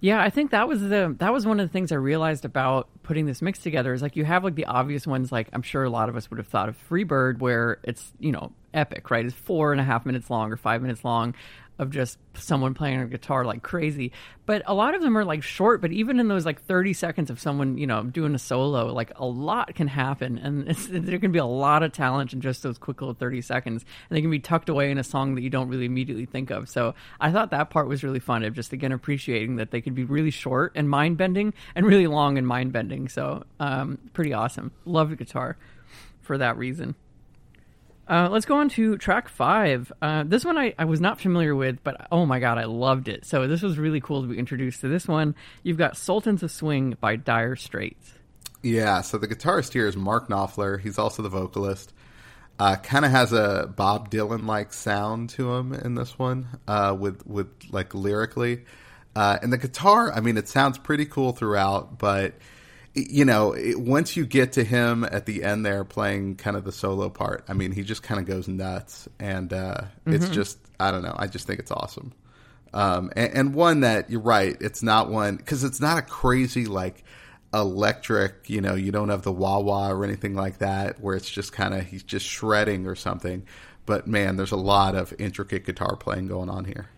Yeah, 0.00 0.22
I 0.22 0.30
think 0.30 0.52
that 0.52 0.68
was 0.68 0.80
the 0.80 1.16
that 1.18 1.32
was 1.32 1.44
one 1.44 1.58
of 1.58 1.68
the 1.68 1.72
things 1.72 1.90
I 1.90 1.96
realized 1.96 2.44
about 2.44 2.88
putting 3.02 3.26
this 3.26 3.42
mix 3.42 3.58
together 3.58 3.92
is 3.92 4.00
like 4.00 4.14
you 4.14 4.24
have 4.24 4.44
like 4.44 4.54
the 4.54 4.66
obvious 4.66 5.06
ones 5.06 5.32
like 5.32 5.48
I'm 5.52 5.62
sure 5.62 5.82
a 5.82 5.90
lot 5.90 6.08
of 6.08 6.16
us 6.16 6.30
would 6.30 6.38
have 6.38 6.46
thought 6.46 6.68
of 6.68 6.76
Freebird 6.88 7.40
where 7.40 7.80
it's 7.82 8.12
you 8.20 8.30
know 8.30 8.52
epic 8.72 9.10
right 9.10 9.24
it's 9.24 9.34
four 9.34 9.72
and 9.72 9.80
a 9.80 9.84
half 9.84 10.06
minutes 10.06 10.30
long 10.30 10.52
or 10.52 10.56
five 10.56 10.82
minutes 10.82 11.04
long 11.04 11.34
of 11.78 11.90
just 11.90 12.18
someone 12.34 12.74
playing 12.74 13.00
a 13.00 13.06
guitar 13.06 13.44
like 13.44 13.62
crazy. 13.62 14.12
But 14.46 14.62
a 14.66 14.74
lot 14.74 14.94
of 14.94 15.02
them 15.02 15.16
are 15.16 15.24
like 15.24 15.42
short 15.42 15.80
but 15.80 15.92
even 15.92 16.18
in 16.20 16.28
those 16.28 16.46
like 16.46 16.62
30 16.62 16.92
seconds 16.92 17.30
of 17.30 17.40
someone 17.40 17.76
you 17.78 17.86
know 17.86 18.02
doing 18.02 18.34
a 18.34 18.38
solo 18.38 18.92
like 18.92 19.12
a 19.16 19.26
lot 19.26 19.74
can 19.74 19.88
happen. 19.88 20.38
And 20.38 20.68
there 20.90 21.18
can 21.18 21.32
be 21.32 21.38
a 21.38 21.44
lot 21.44 21.82
of 21.82 21.92
talent 21.92 22.32
in 22.32 22.40
just 22.40 22.62
those 22.62 22.78
quick 22.78 23.00
little 23.00 23.14
30 23.14 23.42
seconds. 23.42 23.84
And 24.08 24.16
they 24.16 24.20
can 24.20 24.30
be 24.30 24.40
tucked 24.40 24.68
away 24.68 24.90
in 24.90 24.98
a 24.98 25.04
song 25.04 25.34
that 25.34 25.42
you 25.42 25.50
don't 25.50 25.68
really 25.68 25.86
immediately 25.86 26.26
think 26.26 26.50
of. 26.50 26.68
So 26.68 26.94
i 27.20 27.30
thought 27.30 27.50
that 27.50 27.70
part 27.70 27.88
was 27.88 28.02
really 28.02 28.20
fun 28.20 28.42
of 28.44 28.54
just 28.54 28.72
again 28.72 28.92
appreciating 28.92 29.56
that 29.56 29.70
they 29.70 29.80
could 29.80 29.94
be 29.94 30.04
really 30.04 30.30
short 30.30 30.72
and 30.74 30.88
mind 30.88 31.16
bending 31.16 31.52
and 31.74 31.86
really 31.86 32.06
long 32.06 32.38
and 32.38 32.46
mind 32.46 32.72
bending 32.72 33.08
so 33.08 33.44
um, 33.60 33.98
pretty 34.12 34.32
awesome. 34.32 34.72
Love 34.84 35.10
the 35.10 35.16
guitar 35.16 35.56
for 36.20 36.38
that 36.38 36.56
reason 36.56 36.94
uh, 38.08 38.28
let's 38.30 38.46
go 38.46 38.58
on 38.58 38.68
to 38.70 38.96
track 38.96 39.28
five. 39.28 39.92
Uh, 40.00 40.24
this 40.26 40.44
one 40.44 40.56
I, 40.56 40.74
I 40.78 40.84
was 40.86 41.00
not 41.00 41.20
familiar 41.20 41.54
with, 41.54 41.82
but 41.84 42.08
oh 42.10 42.26
my 42.26 42.40
god, 42.40 42.58
I 42.58 42.64
loved 42.64 43.08
it. 43.08 43.24
So 43.24 43.46
this 43.46 43.62
was 43.62 43.78
really 43.78 44.00
cool 44.00 44.22
to 44.22 44.28
be 44.28 44.38
introduced 44.38 44.80
to 44.80 44.88
this 44.88 45.06
one. 45.06 45.34
You've 45.62 45.78
got 45.78 45.96
Sultans 45.96 46.42
of 46.42 46.50
Swing 46.50 46.96
by 47.00 47.16
Dire 47.16 47.56
Straits. 47.56 48.14
Yeah, 48.62 49.02
so 49.02 49.18
the 49.18 49.28
guitarist 49.28 49.72
here 49.72 49.86
is 49.86 49.96
Mark 49.96 50.28
Knopfler. 50.28 50.80
He's 50.80 50.98
also 50.98 51.22
the 51.22 51.28
vocalist. 51.28 51.92
Uh, 52.58 52.74
kind 52.76 53.04
of 53.04 53.12
has 53.12 53.32
a 53.32 53.72
Bob 53.76 54.10
Dylan 54.10 54.46
like 54.46 54.72
sound 54.72 55.30
to 55.30 55.54
him 55.54 55.72
in 55.72 55.94
this 55.94 56.18
one, 56.18 56.48
uh, 56.66 56.96
with 56.98 57.24
with 57.24 57.48
like 57.70 57.94
lyrically. 57.94 58.64
Uh, 59.14 59.38
and 59.42 59.52
the 59.52 59.58
guitar, 59.58 60.12
I 60.12 60.20
mean, 60.20 60.36
it 60.36 60.48
sounds 60.48 60.78
pretty 60.78 61.06
cool 61.06 61.32
throughout, 61.32 61.98
but 61.98 62.34
you 63.08 63.24
know, 63.24 63.52
it, 63.52 63.78
once 63.78 64.16
you 64.16 64.26
get 64.26 64.52
to 64.52 64.64
him 64.64 65.04
at 65.04 65.26
the 65.26 65.44
end 65.44 65.64
there 65.64 65.84
playing 65.84 66.36
kind 66.36 66.56
of 66.56 66.64
the 66.64 66.72
solo 66.72 67.08
part, 67.08 67.44
I 67.48 67.52
mean, 67.52 67.72
he 67.72 67.82
just 67.82 68.02
kind 68.02 68.20
of 68.20 68.26
goes 68.26 68.48
nuts, 68.48 69.08
and 69.18 69.52
uh, 69.52 69.82
it's 70.06 70.28
just 70.30 70.58
I 70.80 70.90
don't 70.90 71.02
know, 71.02 71.14
I 71.16 71.26
just 71.26 71.46
think 71.46 71.60
it's 71.60 71.70
awesome. 71.70 72.12
Um, 72.72 73.10
and, 73.16 73.32
and 73.34 73.54
one 73.54 73.80
that 73.80 74.10
you're 74.10 74.20
right, 74.20 74.56
it's 74.60 74.82
not 74.82 75.10
one 75.10 75.36
because 75.36 75.64
it's 75.64 75.80
not 75.80 75.98
a 75.98 76.02
crazy 76.02 76.66
like 76.66 77.04
electric, 77.54 78.50
you 78.50 78.60
know, 78.60 78.74
you 78.74 78.92
don't 78.92 79.08
have 79.08 79.22
the 79.22 79.32
wah 79.32 79.58
wah 79.58 79.90
or 79.90 80.04
anything 80.04 80.34
like 80.34 80.58
that 80.58 81.00
where 81.00 81.16
it's 81.16 81.30
just 81.30 81.52
kind 81.52 81.74
of 81.74 81.86
he's 81.86 82.02
just 82.02 82.26
shredding 82.26 82.86
or 82.86 82.94
something. 82.94 83.44
But 83.86 84.06
man, 84.06 84.36
there's 84.36 84.52
a 84.52 84.56
lot 84.56 84.94
of 84.94 85.14
intricate 85.18 85.64
guitar 85.64 85.96
playing 85.96 86.28
going 86.28 86.50
on 86.50 86.66
here. 86.66 86.88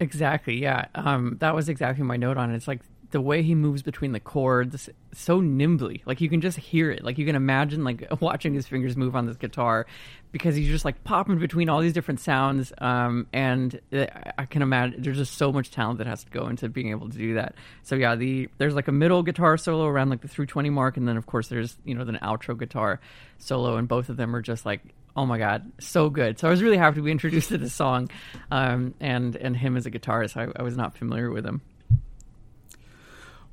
Exactly. 0.00 0.62
Yeah. 0.62 0.86
Um, 0.94 1.38
that 1.40 1.54
was 1.54 1.68
exactly 1.68 2.04
my 2.04 2.16
note 2.16 2.36
on 2.36 2.52
it. 2.52 2.56
It's 2.56 2.68
like 2.68 2.82
the 3.10 3.20
way 3.20 3.42
he 3.42 3.54
moves 3.54 3.82
between 3.82 4.12
the 4.12 4.20
chords 4.20 4.90
so 5.12 5.40
nimbly. 5.40 6.02
Like 6.04 6.20
you 6.20 6.28
can 6.28 6.40
just 6.40 6.58
hear 6.58 6.90
it. 6.90 7.02
Like 7.02 7.16
you 7.16 7.24
can 7.24 7.36
imagine 7.36 7.84
like 7.84 8.06
watching 8.20 8.54
his 8.54 8.66
fingers 8.66 8.96
move 8.96 9.16
on 9.16 9.26
this 9.26 9.36
guitar 9.36 9.86
because 10.30 10.54
he's 10.54 10.68
just 10.68 10.84
like 10.84 11.02
popping 11.04 11.38
between 11.38 11.68
all 11.68 11.80
these 11.80 11.94
different 11.94 12.20
sounds. 12.20 12.72
Um, 12.78 13.26
and 13.32 13.80
uh, 13.92 14.06
I 14.36 14.44
can 14.44 14.62
imagine 14.62 15.02
there's 15.02 15.16
just 15.16 15.38
so 15.38 15.52
much 15.52 15.70
talent 15.70 15.98
that 15.98 16.06
has 16.06 16.24
to 16.24 16.30
go 16.30 16.48
into 16.48 16.68
being 16.68 16.90
able 16.90 17.08
to 17.08 17.16
do 17.16 17.34
that. 17.34 17.54
So 17.82 17.94
yeah, 17.96 18.14
the 18.14 18.48
there's 18.58 18.74
like 18.74 18.88
a 18.88 18.92
middle 18.92 19.22
guitar 19.22 19.56
solo 19.56 19.86
around 19.86 20.10
like 20.10 20.20
the 20.20 20.28
320 20.28 20.70
mark, 20.70 20.96
and 20.96 21.08
then 21.08 21.16
of 21.16 21.26
course 21.26 21.48
there's 21.48 21.78
you 21.84 21.94
know 21.94 22.04
the 22.04 22.12
outro 22.12 22.58
guitar 22.58 23.00
solo, 23.38 23.76
and 23.76 23.88
both 23.88 24.10
of 24.10 24.16
them 24.16 24.36
are 24.36 24.42
just 24.42 24.66
like 24.66 24.82
oh 25.16 25.26
my 25.26 25.36
god, 25.36 25.72
so 25.80 26.08
good. 26.08 26.38
So 26.38 26.46
I 26.46 26.50
was 26.50 26.62
really 26.62 26.76
happy 26.76 26.96
to 26.96 27.02
be 27.02 27.10
introduced 27.10 27.48
to 27.48 27.58
this 27.58 27.74
song, 27.74 28.08
um, 28.50 28.94
and 29.00 29.34
and 29.36 29.56
him 29.56 29.76
as 29.76 29.86
a 29.86 29.90
guitarist. 29.90 30.36
I, 30.36 30.52
I 30.54 30.62
was 30.62 30.76
not 30.76 30.96
familiar 30.96 31.30
with 31.30 31.44
him. 31.44 31.60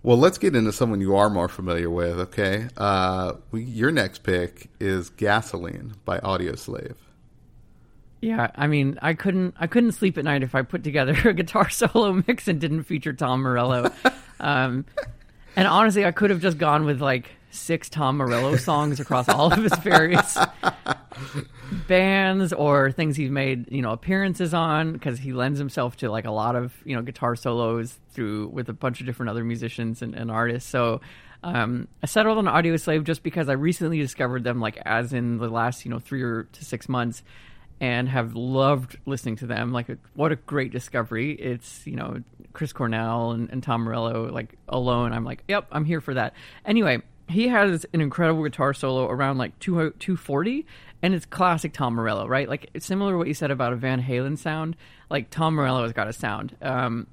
Well, 0.05 0.17
let's 0.17 0.37
get 0.37 0.55
into 0.55 0.71
someone 0.71 1.01
you 1.01 1.15
are 1.15 1.31
more 1.31 1.47
familiar 1.47 1.89
with. 1.89 2.19
Okay, 2.19 2.67
uh, 2.77 3.33
we, 3.49 3.63
your 3.63 3.89
next 3.89 4.19
pick 4.19 4.69
is 4.79 5.09
"Gasoline" 5.09 5.95
by 6.05 6.19
Audioslave. 6.19 6.93
Yeah, 8.21 8.51
I 8.53 8.67
mean, 8.67 8.99
I 9.01 9.15
couldn't 9.15 9.55
I 9.59 9.65
couldn't 9.65 9.93
sleep 9.93 10.19
at 10.19 10.23
night 10.23 10.43
if 10.43 10.53
I 10.53 10.61
put 10.61 10.83
together 10.83 11.13
a 11.27 11.33
guitar 11.33 11.71
solo 11.71 12.21
mix 12.27 12.47
and 12.47 12.61
didn't 12.61 12.83
feature 12.83 13.13
Tom 13.13 13.41
Morello. 13.41 13.91
um, 14.39 14.85
and 15.55 15.67
honestly, 15.67 16.05
I 16.05 16.11
could 16.11 16.29
have 16.29 16.39
just 16.39 16.59
gone 16.59 16.85
with 16.85 17.01
like 17.01 17.31
six 17.55 17.89
Tom 17.89 18.17
Morello 18.17 18.55
songs 18.55 18.99
across 18.99 19.27
all 19.29 19.51
of 19.51 19.61
his 19.61 19.75
various 19.77 20.37
bands 21.87 22.53
or 22.53 22.91
things 22.91 23.15
he's 23.15 23.29
made, 23.29 23.71
you 23.71 23.81
know, 23.81 23.91
appearances 23.91 24.53
on 24.53 24.93
because 24.93 25.19
he 25.19 25.33
lends 25.33 25.59
himself 25.59 25.97
to 25.97 26.09
like 26.09 26.25
a 26.25 26.31
lot 26.31 26.55
of, 26.55 26.73
you 26.85 26.95
know, 26.95 27.01
guitar 27.01 27.35
solos 27.35 27.99
through 28.11 28.47
with 28.47 28.69
a 28.69 28.73
bunch 28.73 28.99
of 28.99 29.05
different 29.05 29.29
other 29.29 29.43
musicians 29.43 30.01
and, 30.01 30.15
and 30.15 30.29
artists. 30.29 30.69
So 30.69 31.01
um, 31.43 31.87
I 32.01 32.07
settled 32.07 32.37
on 32.37 32.45
Audioslave 32.45 33.03
just 33.03 33.23
because 33.23 33.49
I 33.49 33.53
recently 33.53 33.99
discovered 33.99 34.43
them 34.43 34.59
like 34.59 34.77
as 34.85 35.13
in 35.13 35.37
the 35.37 35.47
last, 35.47 35.85
you 35.85 35.91
know, 35.91 35.99
three 35.99 36.23
or 36.23 36.43
to 36.43 36.65
six 36.65 36.89
months 36.89 37.23
and 37.79 38.07
have 38.07 38.35
loved 38.35 38.97
listening 39.05 39.35
to 39.37 39.47
them. 39.47 39.71
Like, 39.71 39.87
what 40.13 40.31
a 40.31 40.37
great 40.37 40.71
discovery! 40.71 41.33
It's 41.33 41.85
you 41.85 41.95
know 41.95 42.23
Chris 42.53 42.73
Cornell 42.73 43.31
and, 43.31 43.49
and 43.49 43.61
Tom 43.61 43.83
Morello 43.83 44.31
like 44.31 44.57
alone. 44.67 45.13
I'm 45.13 45.25
like, 45.25 45.43
yep, 45.47 45.67
I'm 45.71 45.85
here 45.85 46.01
for 46.01 46.13
that. 46.13 46.33
Anyway, 46.65 47.01
he 47.27 47.47
has 47.47 47.85
an 47.93 48.01
incredible 48.01 48.43
guitar 48.43 48.73
solo 48.73 49.09
around 49.09 49.37
like 49.37 49.57
2 49.59 49.91
240 49.99 50.65
and 51.01 51.13
it's 51.13 51.25
classic 51.25 51.73
Tom 51.73 51.95
Morello, 51.95 52.27
right? 52.27 52.47
Like 52.47 52.69
it's 52.73 52.85
similar 52.85 53.11
to 53.11 53.17
what 53.17 53.27
you 53.27 53.33
said 53.33 53.51
about 53.51 53.73
a 53.73 53.75
Van 53.75 54.01
Halen 54.01 54.37
sound. 54.37 54.75
Like 55.09 55.29
Tom 55.29 55.55
Morello 55.55 55.83
has 55.83 55.93
got 55.93 56.07
a 56.07 56.13
sound. 56.13 56.55
Um, 56.61 57.07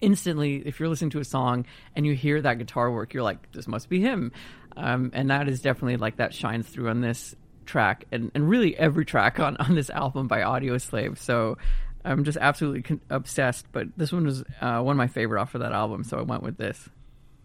instantly, 0.00 0.62
if 0.64 0.80
you're 0.80 0.88
listening 0.88 1.10
to 1.10 1.20
a 1.20 1.24
song 1.24 1.66
and 1.94 2.06
you 2.06 2.14
hear 2.14 2.40
that 2.40 2.58
guitar 2.58 2.90
work, 2.90 3.14
you're 3.14 3.22
like, 3.22 3.50
this 3.52 3.66
must 3.66 3.88
be 3.88 4.00
him. 4.00 4.32
Um, 4.76 5.10
and 5.12 5.30
that 5.30 5.48
is 5.48 5.60
definitely 5.60 5.96
like 5.96 6.16
that 6.16 6.32
shines 6.32 6.68
through 6.68 6.88
on 6.88 7.00
this 7.00 7.34
track 7.66 8.06
and, 8.12 8.30
and 8.34 8.48
really 8.48 8.76
every 8.76 9.04
track 9.04 9.40
on, 9.40 9.56
on 9.58 9.74
this 9.74 9.90
album 9.90 10.28
by 10.28 10.40
Audioslave. 10.40 11.18
So 11.18 11.58
I'm 12.04 12.24
just 12.24 12.38
absolutely 12.40 12.82
con- 12.82 13.00
obsessed. 13.10 13.66
But 13.72 13.88
this 13.96 14.12
one 14.12 14.24
was 14.24 14.42
uh, 14.60 14.80
one 14.80 14.92
of 14.92 14.98
my 14.98 15.08
favorite 15.08 15.40
off 15.40 15.54
of 15.54 15.60
that 15.60 15.72
album, 15.72 16.04
so 16.04 16.18
I 16.18 16.22
went 16.22 16.42
with 16.42 16.56
this 16.56 16.88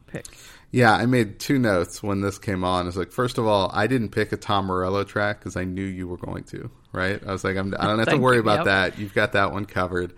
pick. 0.08 0.26
Yeah, 0.74 0.92
I 0.92 1.06
made 1.06 1.38
two 1.38 1.60
notes 1.60 2.02
when 2.02 2.22
this 2.22 2.40
came 2.40 2.64
on. 2.64 2.88
It's 2.88 2.98
like, 2.98 3.12
first 3.12 3.38
of 3.38 3.46
all, 3.46 3.70
I 3.72 3.86
didn't 3.86 4.10
pick 4.10 4.32
a 4.32 4.38
Tom 4.38 4.66
Morello 4.66 5.04
track 5.04 5.38
because 5.38 5.56
I 5.56 5.66
knew 5.66 5.84
you 5.84 6.08
were 6.08 6.18
going 6.18 6.46
to. 6.46 6.72
Right? 6.92 7.22
I 7.24 7.32
was 7.32 7.44
like, 7.44 7.58
I'm, 7.58 7.76
I 7.78 7.86
don't 7.86 8.00
have 8.00 8.10
to 8.10 8.18
worry 8.20 8.40
about 8.40 8.66
that. 8.66 8.98
You've 8.98 9.14
got 9.14 9.34
that 9.34 9.52
one 9.52 9.66
covered. 9.66 10.14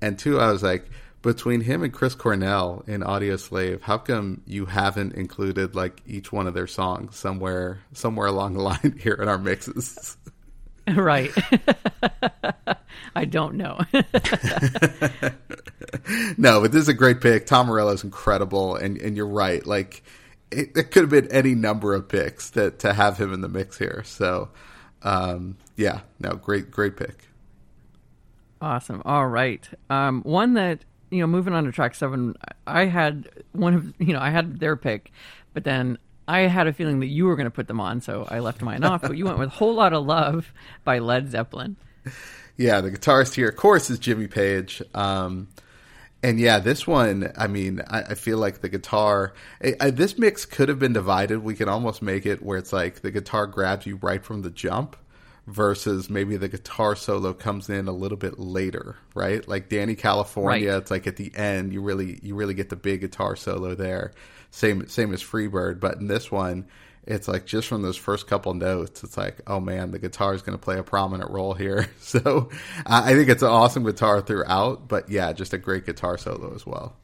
And 0.00 0.16
two, 0.16 0.38
I 0.38 0.52
was 0.52 0.62
like, 0.62 0.88
between 1.22 1.60
him 1.60 1.82
and 1.82 1.92
Chris 1.92 2.14
Cornell 2.14 2.84
in 2.86 3.00
Audioslave, 3.00 3.80
how 3.80 3.98
come 3.98 4.42
you 4.46 4.66
haven't 4.66 5.14
included 5.14 5.74
like 5.74 6.00
each 6.06 6.30
one 6.30 6.46
of 6.46 6.54
their 6.54 6.68
songs 6.68 7.16
somewhere 7.16 7.80
somewhere 7.92 8.28
along 8.28 8.54
the 8.54 8.62
line 8.62 9.00
here 9.00 9.14
in 9.14 9.28
our 9.28 9.38
mixes? 9.38 10.16
Right. 10.94 11.32
I 13.16 13.24
don't 13.24 13.56
know. 13.56 13.80
no, 16.38 16.60
but 16.60 16.72
this 16.72 16.82
is 16.82 16.88
a 16.88 16.94
great 16.94 17.20
pick. 17.20 17.46
Tom 17.46 17.66
Morello's 17.66 18.04
incredible, 18.04 18.76
and 18.76 18.96
and 18.98 19.16
you're 19.16 19.26
right. 19.26 19.64
Like 19.66 20.02
it, 20.50 20.76
it 20.76 20.90
could 20.90 21.02
have 21.02 21.10
been 21.10 21.30
any 21.30 21.54
number 21.54 21.94
of 21.94 22.08
picks 22.08 22.50
that 22.50 22.78
to 22.80 22.92
have 22.92 23.18
him 23.18 23.32
in 23.32 23.40
the 23.40 23.48
mix 23.48 23.78
here. 23.78 24.02
So, 24.04 24.50
um, 25.02 25.56
yeah, 25.76 26.00
no, 26.20 26.34
great, 26.36 26.70
great 26.70 26.96
pick. 26.96 27.28
Awesome. 28.60 29.02
All 29.04 29.26
right. 29.26 29.68
Um, 29.90 30.22
one 30.22 30.54
that 30.54 30.84
you 31.10 31.20
know, 31.20 31.26
moving 31.26 31.52
on 31.52 31.64
to 31.64 31.72
track 31.72 31.94
seven, 31.94 32.34
I 32.66 32.86
had 32.86 33.28
one 33.52 33.74
of 33.74 33.94
you 33.98 34.12
know 34.12 34.20
I 34.20 34.30
had 34.30 34.58
their 34.58 34.76
pick, 34.76 35.12
but 35.54 35.64
then 35.64 35.98
I 36.28 36.40
had 36.40 36.66
a 36.66 36.72
feeling 36.72 37.00
that 37.00 37.06
you 37.06 37.26
were 37.26 37.36
going 37.36 37.44
to 37.44 37.50
put 37.50 37.68
them 37.68 37.80
on, 37.80 38.00
so 38.00 38.26
I 38.28 38.40
left 38.40 38.62
mine 38.62 38.82
off. 38.84 39.02
But 39.02 39.16
you 39.16 39.24
went 39.26 39.38
with 39.38 39.50
"Whole 39.50 39.74
Lotta 39.74 39.98
Love" 39.98 40.52
by 40.84 40.98
Led 40.98 41.30
Zeppelin. 41.30 41.76
Yeah, 42.56 42.80
the 42.80 42.90
guitarist 42.90 43.34
here, 43.34 43.48
of 43.48 43.56
course, 43.56 43.90
is 43.90 43.98
Jimmy 43.98 44.28
Page. 44.28 44.82
Um, 44.94 45.48
and 46.22 46.40
yeah, 46.40 46.58
this 46.58 46.86
one, 46.86 47.32
I 47.36 47.46
mean, 47.46 47.82
I, 47.86 48.02
I 48.02 48.14
feel 48.14 48.38
like 48.38 48.60
the 48.60 48.68
guitar, 48.68 49.34
I, 49.62 49.74
I, 49.80 49.90
this 49.90 50.18
mix 50.18 50.44
could 50.44 50.68
have 50.68 50.78
been 50.78 50.92
divided. 50.92 51.40
We 51.40 51.54
could 51.54 51.68
almost 51.68 52.02
make 52.02 52.26
it 52.26 52.42
where 52.42 52.58
it's 52.58 52.72
like 52.72 53.00
the 53.00 53.10
guitar 53.10 53.46
grabs 53.46 53.86
you 53.86 53.96
right 53.96 54.24
from 54.24 54.42
the 54.42 54.50
jump 54.50 54.96
versus 55.46 56.10
maybe 56.10 56.36
the 56.36 56.48
guitar 56.48 56.96
solo 56.96 57.32
comes 57.32 57.68
in 57.68 57.86
a 57.86 57.92
little 57.92 58.16
bit 58.16 58.38
later, 58.38 58.96
right? 59.14 59.46
Like 59.46 59.68
Dani 59.68 59.96
California, 59.96 60.72
right. 60.72 60.78
it's 60.78 60.90
like 60.90 61.06
at 61.06 61.16
the 61.16 61.32
end 61.36 61.72
you 61.72 61.80
really 61.80 62.18
you 62.22 62.34
really 62.34 62.54
get 62.54 62.68
the 62.68 62.76
big 62.76 63.02
guitar 63.02 63.36
solo 63.36 63.74
there. 63.74 64.12
Same 64.50 64.88
same 64.88 65.12
as 65.12 65.22
Freebird, 65.22 65.78
but 65.80 65.98
in 65.98 66.08
this 66.08 66.32
one 66.32 66.66
it's 67.06 67.28
like 67.28 67.46
just 67.46 67.68
from 67.68 67.82
those 67.82 67.96
first 67.96 68.26
couple 68.26 68.52
notes, 68.54 69.04
it's 69.04 69.16
like, 69.16 69.40
oh 69.46 69.60
man, 69.60 69.92
the 69.92 69.98
guitar 69.98 70.34
is 70.34 70.42
going 70.42 70.58
to 70.58 70.62
play 70.62 70.78
a 70.78 70.82
prominent 70.82 71.30
role 71.30 71.54
here. 71.54 71.88
So 72.06 72.50
I 72.86 73.14
think 73.14 73.28
it's 73.28 73.42
an 73.42 73.48
awesome 73.48 73.82
guitar 73.82 74.20
throughout, 74.20 74.86
but 74.86 75.10
yeah, 75.10 75.32
just 75.32 75.52
a 75.52 75.58
great 75.58 75.84
guitar 75.84 76.16
solo 76.16 76.54
as 76.54 76.64
well. 76.64 76.94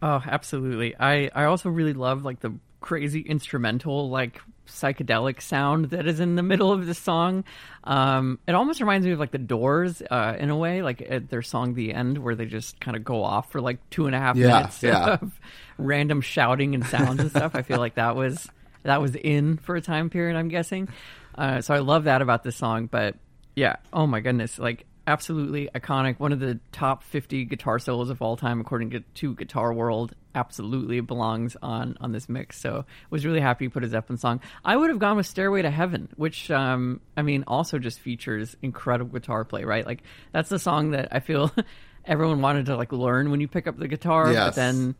Oh, 0.00 0.22
absolutely. 0.26 0.94
I 0.98 1.30
I 1.34 1.44
also 1.44 1.68
really 1.68 1.92
love 1.92 2.24
like 2.24 2.40
the 2.40 2.54
crazy 2.80 3.20
instrumental 3.20 4.08
like 4.08 4.40
psychedelic 4.66 5.40
sound 5.40 5.86
that 5.86 6.06
is 6.06 6.20
in 6.20 6.36
the 6.36 6.42
middle 6.42 6.72
of 6.72 6.86
the 6.86 6.94
song. 6.94 7.44
Um, 7.84 8.38
it 8.46 8.54
almost 8.54 8.80
reminds 8.80 9.06
me 9.06 9.12
of 9.12 9.18
like 9.18 9.30
the 9.30 9.38
Doors 9.38 10.02
uh, 10.10 10.36
in 10.38 10.50
a 10.50 10.56
way, 10.56 10.82
like 10.82 11.02
at 11.02 11.28
their 11.28 11.42
song 11.42 11.74
"The 11.74 11.92
End," 11.92 12.18
where 12.18 12.34
they 12.34 12.46
just 12.46 12.80
kind 12.80 12.96
of 12.96 13.04
go 13.04 13.22
off 13.22 13.50
for 13.52 13.60
like 13.60 13.78
two 13.90 14.06
and 14.06 14.14
a 14.14 14.18
half 14.18 14.36
yeah, 14.36 14.46
minutes 14.46 14.82
yeah. 14.82 15.04
of 15.20 15.40
random 15.78 16.20
shouting 16.20 16.74
and 16.74 16.84
sounds 16.86 17.20
and 17.20 17.30
stuff. 17.30 17.54
I 17.54 17.62
feel 17.62 17.78
like 17.78 17.96
that 17.96 18.16
was 18.16 18.48
that 18.86 19.00
was 19.00 19.14
in 19.14 19.58
for 19.58 19.76
a 19.76 19.80
time 19.80 20.10
period. 20.10 20.36
I'm 20.36 20.48
guessing. 20.48 20.88
Uh, 21.36 21.60
so 21.60 21.74
I 21.74 21.78
love 21.78 22.04
that 22.04 22.22
about 22.22 22.42
this 22.42 22.56
song. 22.56 22.86
But 22.86 23.16
yeah, 23.54 23.76
oh 23.92 24.06
my 24.06 24.20
goodness, 24.20 24.58
like 24.58 24.86
absolutely 25.06 25.68
iconic. 25.74 26.18
One 26.18 26.32
of 26.32 26.40
the 26.40 26.58
top 26.72 27.02
50 27.04 27.44
guitar 27.44 27.78
solos 27.78 28.10
of 28.10 28.20
all 28.20 28.36
time, 28.36 28.60
according 28.60 28.90
to, 28.90 29.00
to 29.00 29.34
Guitar 29.34 29.72
World. 29.72 30.14
Absolutely 30.34 31.00
belongs 31.00 31.56
on 31.62 31.96
on 32.00 32.12
this 32.12 32.28
mix. 32.28 32.60
So 32.60 32.84
was 33.08 33.24
really 33.24 33.40
happy 33.40 33.66
to 33.66 33.70
put 33.70 33.84
a 33.84 33.88
Zeppelin 33.88 34.18
song. 34.18 34.40
I 34.64 34.76
would 34.76 34.90
have 34.90 34.98
gone 34.98 35.16
with 35.16 35.26
Stairway 35.26 35.62
to 35.62 35.70
Heaven, 35.70 36.10
which 36.16 36.50
um, 36.50 37.00
I 37.16 37.22
mean 37.22 37.44
also 37.46 37.78
just 37.78 38.00
features 38.00 38.54
incredible 38.60 39.18
guitar 39.18 39.44
play. 39.46 39.64
Right, 39.64 39.86
like 39.86 40.02
that's 40.32 40.50
the 40.50 40.58
song 40.58 40.90
that 40.90 41.08
I 41.10 41.20
feel 41.20 41.50
everyone 42.04 42.42
wanted 42.42 42.66
to 42.66 42.76
like 42.76 42.92
learn 42.92 43.30
when 43.30 43.40
you 43.40 43.48
pick 43.48 43.66
up 43.66 43.78
the 43.78 43.88
guitar, 43.88 44.30
yes. 44.30 44.48
but 44.48 44.54
then 44.56 44.94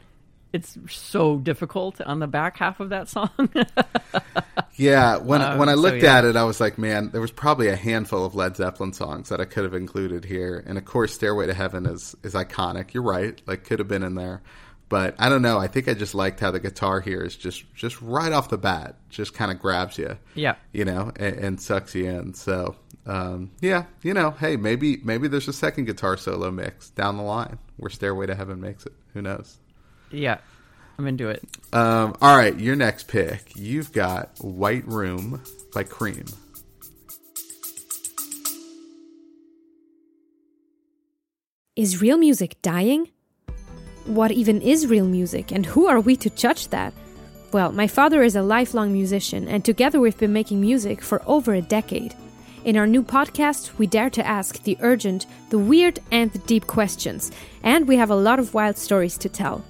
it's 0.53 0.79
so 0.89 1.39
difficult 1.39 2.01
on 2.01 2.19
the 2.19 2.27
back 2.27 2.57
half 2.57 2.81
of 2.81 2.91
that 2.91 3.09
song. 3.09 3.31
yeah, 4.77 5.19
when 5.19 5.43
um, 5.43 5.59
when 5.59 5.69
I 5.69 5.75
looked 5.75 6.01
so, 6.01 6.07
yeah. 6.07 6.19
at 6.19 6.25
it, 6.25 6.37
I 6.37 6.45
was 6.45 6.61
like, 6.61 6.79
man, 6.79 7.11
there 7.11 7.21
was 7.21 7.33
probably 7.33 7.69
a 7.69 7.77
handful 7.77 8.25
of 8.25 8.35
Led 8.35 8.57
Zeppelin 8.57 8.93
songs 8.93 9.29
that 9.29 9.41
I 9.41 9.45
could 9.45 9.65
have 9.65 9.75
included 9.75 10.25
here, 10.25 10.63
and 10.67 10.79
of 10.79 10.85
course, 10.85 11.15
"Stairway 11.15 11.47
to 11.47 11.55
Heaven" 11.55 11.87
is 11.87 12.17
is 12.23 12.35
iconic. 12.35 12.95
You're 12.95 13.03
right, 13.03 13.41
like 13.47 13.65
could 13.65 13.81
have 13.81 13.89
been 13.89 14.03
in 14.03 14.15
there, 14.15 14.43
but 14.89 15.15
I 15.19 15.29
don't 15.29 15.43
know. 15.43 15.59
I 15.59 15.67
think 15.67 15.89
I 15.89 15.95
just 15.95 16.15
liked 16.15 16.41
how 16.41 16.53
the 16.53 16.61
guitar 16.61 17.01
here 17.01 17.23
is 17.23 17.37
just 17.37 17.65
just 17.75 18.01
right 18.01 18.33
off 18.33 18.49
the 18.49 18.59
bat, 18.59 18.97
just 19.11 19.35
kind 19.35 19.51
of 19.51 19.59
grabs 19.59 19.99
you, 19.99 20.17
yeah, 20.35 20.55
you 20.73 20.85
know, 20.85 21.13
and, 21.17 21.37
and 21.37 21.61
sucks 21.61 21.95
you 21.95 22.07
in. 22.07 22.35
So. 22.35 22.77
Um, 23.09 23.53
yeah, 23.61 23.85
you 24.03 24.15
know, 24.15 24.33
hey, 24.33 24.57
maybe 24.57 24.97
maybe 25.05 25.29
there's 25.29 25.47
a 25.47 25.53
second 25.53 25.85
guitar 25.85 26.17
solo 26.17 26.51
mix 26.51 26.91
down 26.91 27.17
the 27.17 27.23
line 27.23 27.61
where 27.77 27.89
"Stairway 27.89 28.27
to 28.27 28.35
Heaven" 28.35 28.61
makes 28.61 28.85
it. 28.85 28.95
Who 29.15 29.23
knows? 29.23 29.59
Yeah, 30.11 30.39
I'm 30.99 31.07
into 31.07 31.29
it. 31.29 31.43
Um, 31.73 32.17
all 32.21 32.37
right, 32.37 32.59
your 32.59 32.77
next 32.77 33.09
pick. 33.09 33.53
You've 33.55 33.93
got 33.93 34.31
White 34.39 34.87
Room 34.87 35.43
by 35.75 35.83
Cream. 35.83 36.25
Is 41.75 42.01
real 42.01 42.17
music 42.17 42.57
dying? 42.63 43.11
What 44.07 44.31
even 44.31 44.63
is 44.63 44.87
real 44.87 45.05
music, 45.05 45.53
and 45.53 45.67
who 45.67 45.87
are 45.87 46.01
we 46.01 46.17
to 46.17 46.31
judge 46.31 46.69
that? 46.69 46.95
Well, 47.53 47.73
my 47.73 47.87
father 47.87 48.23
is 48.23 48.37
a 48.37 48.43
lifelong 48.43 48.93
musician, 48.93 49.47
and 49.49 49.65
together 49.65 50.01
we've 50.01 50.17
been 50.17 50.33
making 50.33 50.61
music 50.61 51.03
for 51.03 51.23
over 51.27 51.53
a 51.53 51.61
decade. 51.61 52.15
In 52.65 52.77
our 52.77 52.87
new 52.87 53.03
podcast, 53.03 53.77
we 53.79 53.87
dare 53.87 54.11
to 54.11 54.27
ask 54.27 54.63
the 54.63 54.79
urgent, 54.81 55.27
the 55.51 55.59
weird, 55.59 56.01
and 56.11 56.33
the 56.33 56.39
deep 56.41 56.67
questions, 56.67 57.31
and 57.63 57.87
we 57.87 57.97
have 57.97 58.11
a 58.11 58.17
lot 58.17 58.39
of 58.39 58.55
wild 58.55 58.79
stories 58.79 59.19
to 59.19 59.29
tell. 59.29 59.63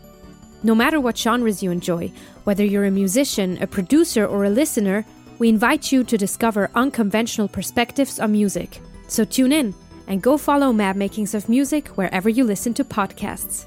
No 0.63 0.75
matter 0.75 1.01
what 1.01 1.17
genres 1.17 1.63
you 1.63 1.71
enjoy, 1.71 2.11
whether 2.45 2.65
you're 2.65 2.87
a 2.87 2.91
musician, 2.91 3.59
a 3.63 3.67
producer, 3.67 4.27
or 4.27 4.45
a 4.45 4.51
listener, 4.51 5.05
we 5.39 5.49
invite 5.49 5.93
you 5.93 6.03
to 6.05 6.17
discover 6.17 6.71
unconventional 6.75 7.49
perspectives 7.49 8.19
on 8.19 8.33
music. 8.33 8.81
So 9.09 9.25
tune 9.25 9.53
in 9.53 9.75
and 10.09 10.23
go 10.23 10.39
follow 10.39 10.73
Mad 10.73 10.97
Makings 10.97 11.35
of 11.35 11.49
Music 11.49 11.89
wherever 11.89 12.29
you 12.29 12.45
listen 12.45 12.75
to 12.75 12.85
podcasts. 12.85 13.67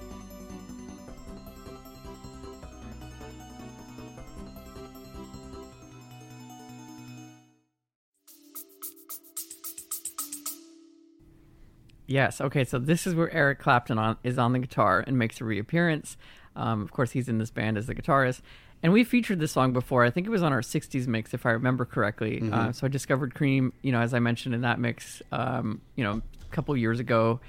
Yes. 12.10 12.42
Okay. 12.42 12.64
So 12.64 12.80
this 12.80 13.06
is 13.06 13.14
where 13.14 13.32
Eric 13.32 13.60
Clapton 13.60 14.00
on, 14.00 14.18
is 14.24 14.40
on 14.40 14.52
the 14.52 14.58
guitar 14.58 15.04
and 15.06 15.20
makes 15.20 15.40
a 15.42 15.46
reappearance. 15.46 16.18
Um, 16.60 16.82
of 16.82 16.92
course, 16.92 17.12
he's 17.12 17.30
in 17.30 17.38
this 17.38 17.50
band 17.50 17.78
as 17.78 17.88
the 17.88 17.96
guitarist. 17.96 18.42
And 18.84 18.94
we 18.94 19.04
featured 19.04 19.40
this 19.40 19.52
song 19.52 19.74
before. 19.74 20.06
I 20.06 20.10
think 20.10 20.28
it 20.28 20.30
was 20.30 20.44
on 20.44 20.54
our 20.54 20.62
60s 20.62 21.08
mix, 21.08 21.34
if 21.34 21.46
I 21.46 21.52
remember 21.52 21.86
correctly. 21.86 22.40
Mm-hmm. 22.42 22.54
Uh, 22.54 22.72
so 22.72 22.86
I 22.86 22.90
discovered 22.90 23.34
Cream, 23.34 23.74
you 23.82 23.92
know, 23.92 24.00
as 24.00 24.14
I 24.14 24.20
mentioned 24.20 24.56
in 24.56 24.62
that 24.62 24.80
mix, 24.80 25.22
um, 25.32 25.82
you 25.96 26.04
know, 26.04 26.22
a 26.42 26.56
couple 26.56 26.76
years 26.78 27.00
ago, 27.00 27.40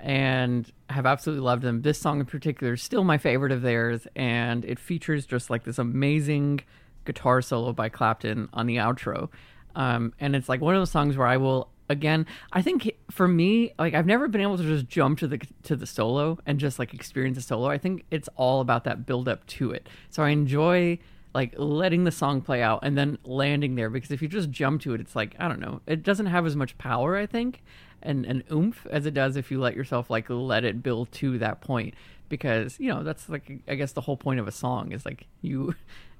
and 0.00 0.70
have 0.90 1.06
absolutely 1.06 1.44
loved 1.44 1.62
them. 1.62 1.82
This 1.82 1.98
song 1.98 2.20
in 2.20 2.26
particular 2.26 2.74
is 2.74 2.82
still 2.82 3.04
my 3.04 3.18
favorite 3.18 3.52
of 3.52 3.62
theirs, 3.62 4.06
and 4.16 4.64
it 4.64 4.78
features 4.78 5.26
just 5.26 5.50
like 5.50 5.64
this 5.64 5.78
amazing 5.78 6.60
guitar 7.04 7.42
solo 7.42 7.72
by 7.72 7.88
Clapton 7.88 8.48
on 8.52 8.66
the 8.66 8.76
outro. 8.76 9.28
Um, 9.76 10.14
and 10.18 10.34
it's 10.34 10.48
like 10.48 10.60
one 10.60 10.74
of 10.74 10.80
those 10.80 10.90
songs 10.90 11.16
where 11.16 11.26
I 11.26 11.36
will 11.36 11.68
again 11.88 12.26
i 12.52 12.60
think 12.60 12.90
for 13.10 13.28
me 13.28 13.72
like 13.78 13.94
i've 13.94 14.06
never 14.06 14.28
been 14.28 14.40
able 14.40 14.56
to 14.56 14.64
just 14.64 14.86
jump 14.88 15.18
to 15.18 15.26
the 15.26 15.40
to 15.62 15.76
the 15.76 15.86
solo 15.86 16.38
and 16.46 16.58
just 16.58 16.78
like 16.78 16.94
experience 16.94 17.36
the 17.36 17.42
solo. 17.42 17.68
I 17.68 17.78
think 17.78 18.04
it's 18.10 18.28
all 18.36 18.60
about 18.60 18.84
that 18.84 19.06
build 19.06 19.28
up 19.28 19.46
to 19.46 19.70
it. 19.70 19.88
So 20.10 20.22
i 20.22 20.30
enjoy 20.30 20.98
like 21.34 21.54
letting 21.58 22.04
the 22.04 22.10
song 22.10 22.40
play 22.40 22.62
out 22.62 22.80
and 22.82 22.96
then 22.96 23.18
landing 23.24 23.74
there 23.74 23.90
because 23.90 24.10
if 24.10 24.22
you 24.22 24.28
just 24.28 24.50
jump 24.50 24.80
to 24.80 24.94
it 24.94 25.00
it's 25.02 25.14
like 25.14 25.36
i 25.38 25.46
don't 25.46 25.60
know 25.60 25.82
it 25.86 26.02
doesn't 26.02 26.26
have 26.26 26.46
as 26.46 26.56
much 26.56 26.78
power 26.78 27.14
i 27.14 27.26
think 27.26 27.62
and 28.02 28.24
and 28.24 28.42
oomph 28.50 28.86
as 28.90 29.04
it 29.04 29.12
does 29.12 29.36
if 29.36 29.50
you 29.50 29.60
let 29.60 29.76
yourself 29.76 30.08
like 30.08 30.30
let 30.30 30.64
it 30.64 30.82
build 30.82 31.12
to 31.12 31.36
that 31.36 31.60
point 31.60 31.92
because 32.30 32.80
you 32.80 32.88
know 32.88 33.02
that's 33.02 33.28
like 33.28 33.60
i 33.68 33.74
guess 33.74 33.92
the 33.92 34.00
whole 34.00 34.16
point 34.16 34.40
of 34.40 34.48
a 34.48 34.52
song 34.52 34.92
is 34.92 35.04
like 35.04 35.26
you 35.42 35.74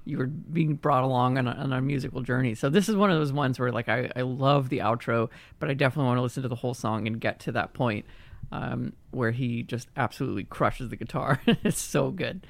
you 0.06 0.18
were 0.18 0.26
being 0.26 0.74
brought 0.76 1.02
along 1.02 1.36
on 1.36 1.48
a, 1.48 1.50
on 1.50 1.72
a, 1.72 1.80
musical 1.82 2.22
journey. 2.22 2.54
So 2.54 2.70
this 2.70 2.88
is 2.88 2.94
one 2.94 3.10
of 3.10 3.18
those 3.18 3.32
ones 3.32 3.58
where 3.58 3.72
like 3.72 3.88
I, 3.88 4.10
I 4.14 4.22
love 4.22 4.68
the 4.68 4.78
outro, 4.78 5.28
but 5.58 5.68
I 5.68 5.74
definitely 5.74 6.06
want 6.06 6.18
to 6.18 6.22
listen 6.22 6.42
to 6.44 6.48
the 6.48 6.54
whole 6.54 6.74
song 6.74 7.06
and 7.06 7.20
get 7.20 7.40
to 7.40 7.52
that 7.52 7.74
point 7.74 8.06
um, 8.52 8.92
where 9.10 9.32
he 9.32 9.64
just 9.64 9.88
absolutely 9.96 10.44
crushes 10.44 10.90
the 10.90 10.96
guitar. 10.96 11.40
it's 11.46 11.80
so 11.80 12.10
good. 12.10 12.46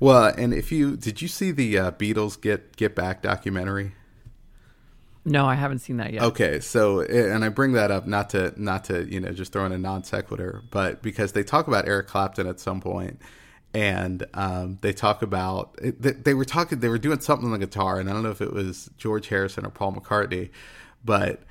Well, 0.00 0.34
and 0.36 0.52
if 0.52 0.72
you 0.72 0.96
did 0.96 1.22
you 1.22 1.28
see 1.28 1.52
the 1.52 1.78
uh, 1.78 1.90
Beatles 1.92 2.40
Get 2.40 2.76
Get 2.76 2.94
Back 2.94 3.22
documentary? 3.22 3.92
No, 5.24 5.46
I 5.46 5.54
haven't 5.54 5.78
seen 5.78 5.96
that 5.98 6.12
yet. 6.12 6.22
Okay, 6.22 6.60
so 6.60 7.00
and 7.00 7.44
I 7.44 7.48
bring 7.48 7.72
that 7.72 7.90
up 7.90 8.06
not 8.06 8.30
to 8.30 8.52
not 8.60 8.84
to 8.86 9.04
you 9.04 9.20
know 9.20 9.32
just 9.32 9.52
throw 9.52 9.64
in 9.64 9.72
a 9.72 9.78
non 9.78 10.02
sequitur, 10.02 10.62
but 10.70 11.02
because 11.02 11.32
they 11.32 11.44
talk 11.44 11.68
about 11.68 11.86
Eric 11.86 12.08
Clapton 12.08 12.46
at 12.46 12.60
some 12.60 12.80
point, 12.80 13.20
and 13.74 14.24
um, 14.34 14.78
they 14.80 14.92
talk 14.92 15.20
about 15.20 15.76
they, 15.82 16.12
they 16.12 16.32
were 16.32 16.44
talking 16.44 16.78
they 16.78 16.88
were 16.88 16.98
doing 16.98 17.20
something 17.20 17.46
on 17.46 17.58
the 17.58 17.66
guitar, 17.66 17.98
and 17.98 18.08
I 18.08 18.12
don't 18.12 18.22
know 18.22 18.30
if 18.30 18.40
it 18.40 18.52
was 18.52 18.88
George 18.96 19.28
Harrison 19.28 19.66
or 19.66 19.70
Paul 19.70 19.92
McCartney, 19.92 20.50
but 21.04 21.42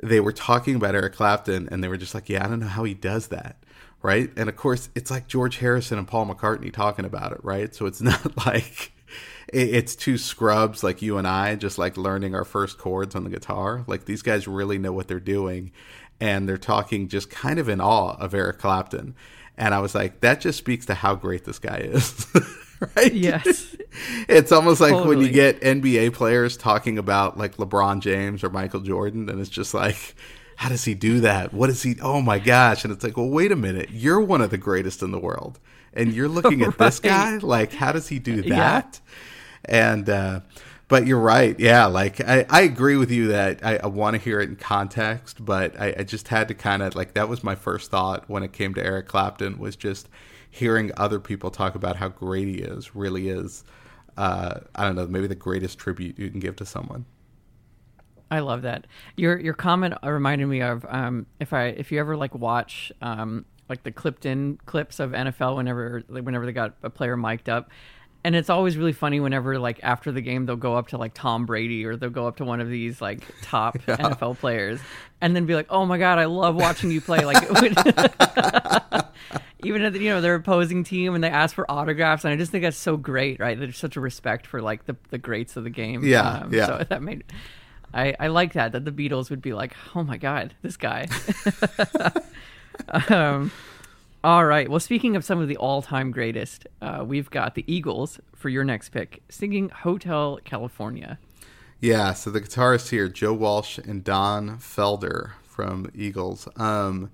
they 0.00 0.20
were 0.20 0.32
talking 0.32 0.76
about 0.76 0.94
Eric 0.94 1.14
Clapton, 1.14 1.68
and 1.70 1.82
they 1.82 1.88
were 1.88 1.96
just 1.96 2.14
like, 2.14 2.28
yeah, 2.28 2.44
I 2.44 2.48
don't 2.48 2.60
know 2.60 2.68
how 2.68 2.84
he 2.84 2.94
does 2.94 3.28
that. 3.28 3.56
Right. 4.00 4.30
And 4.36 4.48
of 4.48 4.56
course, 4.56 4.88
it's 4.96 5.10
like 5.12 5.28
George 5.28 5.58
Harrison 5.58 5.98
and 5.98 6.08
Paul 6.08 6.26
McCartney 6.26 6.72
talking 6.72 7.04
about 7.04 7.32
it. 7.32 7.38
Right. 7.42 7.72
So 7.74 7.86
it's 7.86 8.00
not 8.02 8.36
like 8.46 8.92
it's 9.52 9.94
two 9.94 10.18
scrubs 10.18 10.82
like 10.82 11.02
you 11.02 11.18
and 11.18 11.26
I, 11.26 11.56
just 11.56 11.78
like 11.78 11.96
learning 11.96 12.34
our 12.34 12.44
first 12.44 12.78
chords 12.78 13.14
on 13.14 13.24
the 13.24 13.30
guitar. 13.30 13.84
Like 13.86 14.04
these 14.04 14.22
guys 14.22 14.48
really 14.48 14.78
know 14.78 14.92
what 14.92 15.08
they're 15.08 15.20
doing, 15.20 15.72
and 16.20 16.48
they're 16.48 16.58
talking 16.58 17.08
just 17.08 17.30
kind 17.30 17.58
of 17.58 17.68
in 17.68 17.80
awe 17.80 18.16
of 18.18 18.34
Eric 18.34 18.58
Clapton. 18.58 19.14
And 19.58 19.74
I 19.74 19.80
was 19.80 19.94
like, 19.94 20.20
that 20.20 20.40
just 20.40 20.58
speaks 20.58 20.86
to 20.86 20.94
how 20.94 21.14
great 21.14 21.44
this 21.44 21.58
guy 21.58 21.76
is. 21.78 22.26
right? 22.96 23.12
Yes. 23.12 23.76
it's 24.28 24.50
almost 24.52 24.80
like 24.80 24.92
Totally. 24.92 25.16
when 25.16 25.26
you 25.26 25.32
get 25.32 25.60
NBA 25.60 26.14
players 26.14 26.56
talking 26.56 26.98
about 26.98 27.36
like 27.38 27.56
LeBron 27.56 28.00
James 28.00 28.42
or 28.42 28.50
Michael 28.50 28.80
Jordan, 28.80 29.28
and 29.28 29.40
it's 29.40 29.50
just 29.50 29.74
like, 29.74 30.14
how 30.56 30.68
does 30.68 30.84
he 30.84 30.94
do 30.94 31.20
that? 31.20 31.52
What 31.52 31.70
is 31.70 31.82
he? 31.82 31.96
Oh 32.00 32.20
my 32.22 32.38
gosh. 32.38 32.84
And 32.84 32.92
it's 32.92 33.04
like, 33.04 33.16
well, 33.16 33.28
wait 33.28 33.52
a 33.52 33.56
minute. 33.56 33.90
You're 33.90 34.20
one 34.20 34.40
of 34.40 34.50
the 34.50 34.58
greatest 34.58 35.02
in 35.02 35.10
the 35.10 35.18
world. 35.20 35.58
And 35.94 36.12
you're 36.14 36.28
looking 36.28 36.62
at 36.62 36.78
this 36.78 36.98
guy? 37.00 37.36
Like, 37.38 37.72
how 37.72 37.92
does 37.92 38.08
he 38.08 38.18
do 38.18 38.42
Yeah. 38.44 38.56
that? 38.56 39.00
And, 39.66 40.08
uh, 40.08 40.40
but 40.92 41.06
you're 41.06 41.18
right. 41.18 41.58
Yeah. 41.58 41.86
Like, 41.86 42.20
I, 42.20 42.44
I 42.50 42.60
agree 42.60 42.98
with 42.98 43.10
you 43.10 43.28
that 43.28 43.64
I, 43.64 43.78
I 43.78 43.86
want 43.86 44.14
to 44.14 44.20
hear 44.20 44.42
it 44.42 44.50
in 44.50 44.56
context, 44.56 45.42
but 45.42 45.80
I, 45.80 45.94
I 46.00 46.02
just 46.02 46.28
had 46.28 46.48
to 46.48 46.54
kind 46.54 46.82
of 46.82 46.94
like, 46.94 47.14
that 47.14 47.30
was 47.30 47.42
my 47.42 47.54
first 47.54 47.90
thought 47.90 48.28
when 48.28 48.42
it 48.42 48.52
came 48.52 48.74
to 48.74 48.84
Eric 48.84 49.08
Clapton 49.08 49.56
was 49.56 49.74
just 49.74 50.10
hearing 50.50 50.90
other 50.98 51.18
people 51.18 51.50
talk 51.50 51.74
about 51.74 51.96
how 51.96 52.08
great 52.08 52.46
he 52.46 52.56
is, 52.56 52.94
really 52.94 53.30
is. 53.30 53.64
Uh, 54.18 54.60
I 54.74 54.84
don't 54.84 54.94
know, 54.94 55.06
maybe 55.06 55.26
the 55.26 55.34
greatest 55.34 55.78
tribute 55.78 56.18
you 56.18 56.28
can 56.28 56.40
give 56.40 56.56
to 56.56 56.66
someone. 56.66 57.06
I 58.30 58.40
love 58.40 58.60
that. 58.60 58.86
Your 59.16 59.38
your 59.38 59.54
comment 59.54 59.94
reminded 60.02 60.46
me 60.46 60.60
of 60.60 60.84
um, 60.90 61.24
if 61.40 61.54
I 61.54 61.68
if 61.68 61.90
you 61.90 62.00
ever 62.00 62.16
like 62.16 62.34
watch 62.34 62.92
um, 63.00 63.46
like 63.70 63.82
the 63.82 63.92
clipped 63.92 64.26
in 64.26 64.58
clips 64.66 65.00
of 65.00 65.12
NFL 65.12 65.56
whenever 65.56 66.02
whenever 66.08 66.44
they 66.44 66.52
got 66.52 66.74
a 66.82 66.90
player 66.90 67.16
mic'd 67.16 67.48
up. 67.48 67.70
And 68.24 68.36
it's 68.36 68.48
always 68.48 68.76
really 68.76 68.92
funny 68.92 69.18
whenever, 69.18 69.58
like, 69.58 69.80
after 69.82 70.12
the 70.12 70.20
game, 70.20 70.46
they'll 70.46 70.54
go 70.54 70.76
up 70.76 70.88
to 70.88 70.98
like 70.98 71.12
Tom 71.12 71.44
Brady 71.44 71.84
or 71.84 71.96
they'll 71.96 72.10
go 72.10 72.28
up 72.28 72.36
to 72.36 72.44
one 72.44 72.60
of 72.60 72.68
these 72.68 73.00
like 73.00 73.20
top 73.42 73.78
NFL 73.78 74.38
players, 74.38 74.78
and 75.20 75.34
then 75.34 75.44
be 75.44 75.54
like, 75.54 75.66
"Oh 75.70 75.86
my 75.86 75.98
god, 75.98 76.18
I 76.18 76.26
love 76.26 76.54
watching 76.54 76.92
you 76.92 77.00
play!" 77.00 77.24
Like, 77.24 77.42
even 79.64 79.82
if 79.82 79.96
you 79.96 80.10
know 80.10 80.20
their 80.20 80.36
opposing 80.36 80.84
team 80.84 81.14
and 81.14 81.24
they 81.24 81.30
ask 81.30 81.54
for 81.54 81.68
autographs, 81.70 82.24
and 82.24 82.32
I 82.32 82.36
just 82.36 82.52
think 82.52 82.62
that's 82.62 82.76
so 82.76 82.96
great, 82.96 83.40
right? 83.40 83.58
There's 83.58 83.78
such 83.78 83.96
a 83.96 84.00
respect 84.00 84.46
for 84.46 84.62
like 84.62 84.86
the 84.86 84.96
the 85.10 85.18
greats 85.18 85.56
of 85.56 85.64
the 85.64 85.70
game. 85.70 86.04
Yeah, 86.04 86.46
yeah. 86.50 86.66
So 86.66 86.86
that 86.88 87.02
made 87.02 87.24
I 87.94 88.14
I 88.18 88.28
like 88.28 88.54
that 88.54 88.72
that 88.72 88.84
the 88.84 88.92
Beatles 88.92 89.30
would 89.30 89.42
be 89.42 89.52
like, 89.52 89.74
oh 89.94 90.02
my 90.02 90.16
god, 90.16 90.54
this 90.62 90.76
guy. 90.76 91.08
um, 93.08 93.50
all 94.24 94.44
right. 94.44 94.68
Well, 94.68 94.80
speaking 94.80 95.16
of 95.16 95.24
some 95.24 95.40
of 95.40 95.48
the 95.48 95.56
all-time 95.56 96.10
greatest, 96.10 96.66
uh, 96.80 97.04
we've 97.06 97.30
got 97.30 97.54
the 97.54 97.64
Eagles 97.66 98.20
for 98.34 98.48
your 98.48 98.64
next 98.64 98.90
pick, 98.90 99.22
singing 99.28 99.68
"Hotel 99.68 100.38
California." 100.44 101.18
Yeah, 101.80 102.12
so 102.12 102.30
the 102.30 102.40
guitarists 102.40 102.90
here, 102.90 103.08
Joe 103.08 103.32
Walsh 103.32 103.78
and 103.78 104.04
Don 104.04 104.58
Felder 104.58 105.32
from 105.42 105.90
Eagles. 105.94 106.46
Um, 106.56 107.10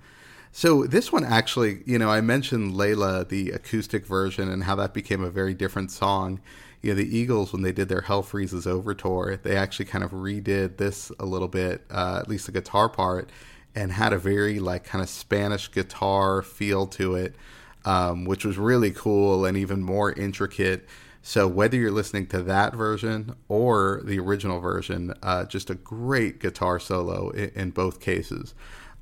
so 0.53 0.85
this 0.85 1.11
one 1.11 1.25
actually, 1.25 1.83
you 1.87 1.99
know, 1.99 2.11
I 2.11 2.21
mentioned 2.21 2.73
Layla, 2.73 3.29
the 3.29 3.51
acoustic 3.53 4.07
version, 4.07 4.51
and 4.51 4.65
how 4.65 4.75
that 4.77 4.93
became 4.93 5.25
a 5.25 5.31
very 5.31 5.55
different 5.55 5.91
song. 5.91 6.41
You 6.83 6.91
know, 6.91 6.97
the 6.97 7.17
Eagles, 7.17 7.53
when 7.53 7.63
they 7.63 7.73
did 7.73 7.89
their 7.89 8.03
Hell 8.03 8.23
Freezes 8.23 8.67
Over 8.67 8.95
tour, 8.95 9.39
they 9.43 9.57
actually 9.57 9.87
kind 9.87 10.05
of 10.05 10.11
redid 10.11 10.77
this 10.77 11.11
a 11.19 11.25
little 11.25 11.49
bit, 11.49 11.85
uh, 11.91 12.19
at 12.21 12.29
least 12.29 12.47
the 12.47 12.53
guitar 12.53 12.89
part, 12.89 13.31
and 13.79 13.93
had 13.93 14.13
a 14.13 14.19
very 14.19 14.59
like 14.59 14.85
kind 14.85 15.03
of 15.03 15.09
Spanish 15.09 15.71
guitar 15.71 16.43
feel 16.43 16.87
to 16.87 17.15
it, 17.15 17.37
um, 17.85 18.25
which 18.25 18.45
was 18.45 18.59
really 18.59 18.91
cool 18.91 19.45
and 19.47 19.57
even 19.57 19.83
more 19.83 20.13
intricate. 20.13 20.87
So 21.23 21.47
whether 21.47 21.77
you're 21.77 21.91
listening 21.93 22.27
to 22.29 22.43
that 22.43 22.75
version 22.75 23.35
or 23.49 24.01
the 24.05 24.19
original 24.19 24.61
version, 24.61 25.15
uh, 25.23 25.45
just 25.45 25.71
a 25.71 25.75
great 25.75 26.41
guitar 26.41 26.79
solo 26.81 27.31
in, 27.31 27.51
in 27.55 27.71
both 27.71 28.01
cases. 28.01 28.55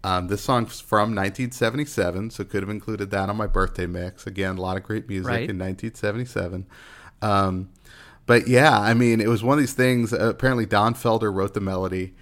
Um, 0.04 0.28
this 0.28 0.42
song's 0.42 0.80
from 0.80 1.14
1977, 1.14 2.30
so 2.30 2.44
could 2.44 2.62
have 2.62 2.70
included 2.70 3.10
that 3.10 3.28
on 3.30 3.36
my 3.36 3.46
birthday 3.46 3.86
mix. 3.86 4.26
Again, 4.26 4.56
a 4.58 4.60
lot 4.60 4.76
of 4.76 4.82
great 4.82 5.08
music 5.08 5.26
Right. 5.28 5.50
in 5.50 5.58
1977. 5.58 6.66
Um, 7.22 7.70
but 8.26 8.46
yeah, 8.46 8.78
I 8.78 8.92
mean, 8.94 9.20
it 9.20 9.28
was 9.28 9.42
one 9.42 9.54
of 9.58 9.60
these 9.62 9.72
things. 9.72 10.12
Uh, 10.12 10.28
apparently, 10.30 10.66
Don 10.66 10.94
Felder 10.94 11.32
wrote 11.32 11.54
the 11.54 11.60
melody, 11.60 12.14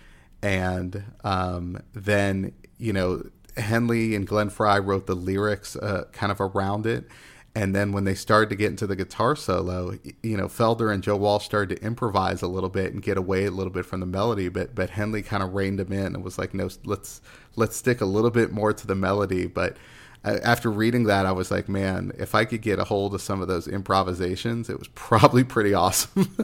and 0.45 1.03
um, 1.25 1.83
then 1.95 2.53
you 2.79 2.93
know 2.93 3.25
Henley 3.57 4.15
and 4.15 4.27
Glenn 4.27 4.51
Frey 4.51 4.79
wrote 4.79 5.07
the 5.07 5.17
lyrics 5.17 5.75
uh, 5.75 6.05
kind 6.13 6.31
of 6.31 6.41
around 6.41 6.87
it. 6.87 7.09
And 7.57 7.73
then 7.73 7.93
when 7.93 8.03
they 8.03 8.17
started 8.17 8.51
to 8.51 8.57
get 8.57 8.71
into 8.71 8.85
the 8.85 8.97
guitar 8.97 9.37
solo, 9.37 9.97
you 10.25 10.37
know, 10.37 10.49
Felder 10.49 10.93
and 10.93 11.05
Joe 11.05 11.15
Walsh 11.15 11.45
started 11.45 11.77
to 11.77 11.85
improvise 11.85 12.43
a 12.43 12.49
little 12.49 12.69
bit 12.69 12.93
and 12.93 13.01
get 13.01 13.17
away 13.17 13.45
a 13.45 13.51
little 13.53 13.73
bit 13.73 13.87
from 13.87 14.01
the 14.01 14.07
melody, 14.07 14.49
but 14.49 14.75
but 14.75 14.91
Henley 14.91 15.23
kind 15.23 15.43
of 15.43 15.55
reined 15.55 15.79
him 15.79 15.93
in 15.93 16.15
and 16.15 16.25
was 16.25 16.37
like, 16.37 16.53
no, 16.53 16.69
let's 16.85 17.23
let's 17.55 17.77
stick 17.77 18.01
a 18.01 18.07
little 18.07 18.31
bit 18.31 18.53
more 18.53 18.73
to 18.73 18.87
the 18.87 18.97
melody. 18.97 19.47
But 19.47 19.77
uh, 20.25 20.41
after 20.43 20.69
reading 20.69 21.05
that, 21.05 21.27
I 21.27 21.33
was 21.33 21.53
like, 21.53 21.69
man, 21.69 22.11
if 22.19 22.35
I 22.35 22.45
could 22.45 22.61
get 22.61 22.81
a 22.81 22.85
hold 22.85 23.15
of 23.15 23.23
some 23.23 23.41
of 23.41 23.47
those 23.47 23.69
improvisations, 23.69 24.69
it 24.69 24.79
was 24.79 24.89
probably 24.95 25.45
pretty 25.45 25.75
awesome. 25.75 26.37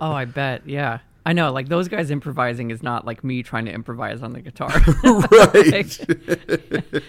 Oh, 0.00 0.12
I 0.12 0.24
bet. 0.24 0.66
Yeah. 0.66 1.00
I 1.24 1.32
know, 1.32 1.52
like 1.52 1.68
those 1.68 1.88
guys 1.88 2.10
improvising 2.10 2.70
is 2.70 2.82
not 2.82 3.06
like 3.06 3.22
me 3.22 3.42
trying 3.42 3.66
to 3.66 3.72
improvise 3.72 4.22
on 4.22 4.32
the 4.32 4.40
guitar. 4.40 4.70
right. 5.04 5.98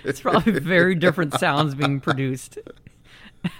it's 0.06 0.22
probably 0.22 0.60
very 0.60 0.94
different 0.96 1.34
sounds 1.40 1.74
being 1.74 2.00
produced. 2.00 2.60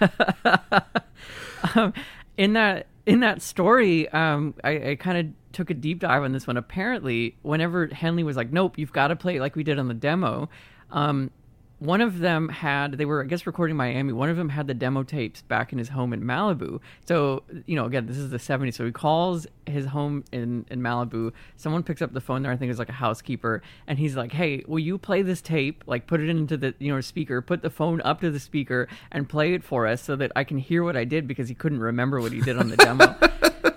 um, 1.74 1.92
in 2.36 2.52
that 2.52 2.86
in 3.06 3.20
that 3.20 3.42
story, 3.42 4.08
um, 4.10 4.54
I, 4.62 4.90
I 4.90 4.94
kind 4.96 5.18
of 5.18 5.52
took 5.52 5.70
a 5.70 5.74
deep 5.74 5.98
dive 5.98 6.22
on 6.22 6.32
this 6.32 6.46
one. 6.46 6.56
Apparently, 6.56 7.36
whenever 7.42 7.88
Henley 7.88 8.22
was 8.22 8.36
like, 8.36 8.52
"Nope, 8.52 8.78
you've 8.78 8.92
got 8.92 9.08
to 9.08 9.16
play 9.16 9.36
it 9.36 9.40
like 9.40 9.56
we 9.56 9.64
did 9.64 9.78
on 9.78 9.88
the 9.88 9.94
demo," 9.94 10.48
um, 10.90 11.30
one 11.78 12.00
of 12.00 12.20
them 12.20 12.48
had 12.48 12.92
they 12.92 13.04
were 13.04 13.22
I 13.22 13.26
guess 13.26 13.46
recording 13.46 13.76
Miami. 13.76 14.12
One 14.12 14.28
of 14.28 14.36
them 14.36 14.48
had 14.48 14.66
the 14.66 14.74
demo 14.74 15.02
tapes 15.02 15.42
back 15.42 15.72
in 15.72 15.78
his 15.78 15.88
home 15.90 16.12
in 16.12 16.22
Malibu. 16.22 16.80
So 17.06 17.42
you 17.66 17.76
know, 17.76 17.84
again, 17.84 18.06
this 18.06 18.16
is 18.16 18.30
the 18.30 18.38
'70s. 18.38 18.74
So 18.74 18.84
he 18.84 18.92
calls 18.92 19.46
his 19.66 19.86
home 19.86 20.24
in 20.32 20.64
in 20.70 20.80
Malibu. 20.80 21.32
Someone 21.56 21.82
picks 21.82 22.00
up 22.00 22.12
the 22.12 22.20
phone 22.20 22.42
there. 22.42 22.52
I 22.52 22.56
think 22.56 22.70
it's 22.70 22.78
like 22.78 22.88
a 22.88 22.92
housekeeper, 22.92 23.62
and 23.86 23.98
he's 23.98 24.16
like, 24.16 24.32
"Hey, 24.32 24.64
will 24.66 24.78
you 24.78 24.98
play 24.98 25.22
this 25.22 25.42
tape? 25.42 25.84
Like, 25.86 26.06
put 26.06 26.20
it 26.20 26.28
into 26.28 26.56
the 26.56 26.74
you 26.78 26.92
know 26.92 27.00
speaker. 27.00 27.42
Put 27.42 27.62
the 27.62 27.70
phone 27.70 28.00
up 28.02 28.20
to 28.20 28.30
the 28.30 28.40
speaker 28.40 28.88
and 29.10 29.28
play 29.28 29.54
it 29.54 29.64
for 29.64 29.86
us 29.86 30.02
so 30.02 30.16
that 30.16 30.32
I 30.36 30.44
can 30.44 30.58
hear 30.58 30.84
what 30.84 30.96
I 30.96 31.04
did 31.04 31.26
because 31.26 31.48
he 31.48 31.54
couldn't 31.54 31.80
remember 31.80 32.20
what 32.20 32.32
he 32.32 32.40
did 32.40 32.56
on 32.56 32.68
the 32.68 32.76
demo." 32.76 33.16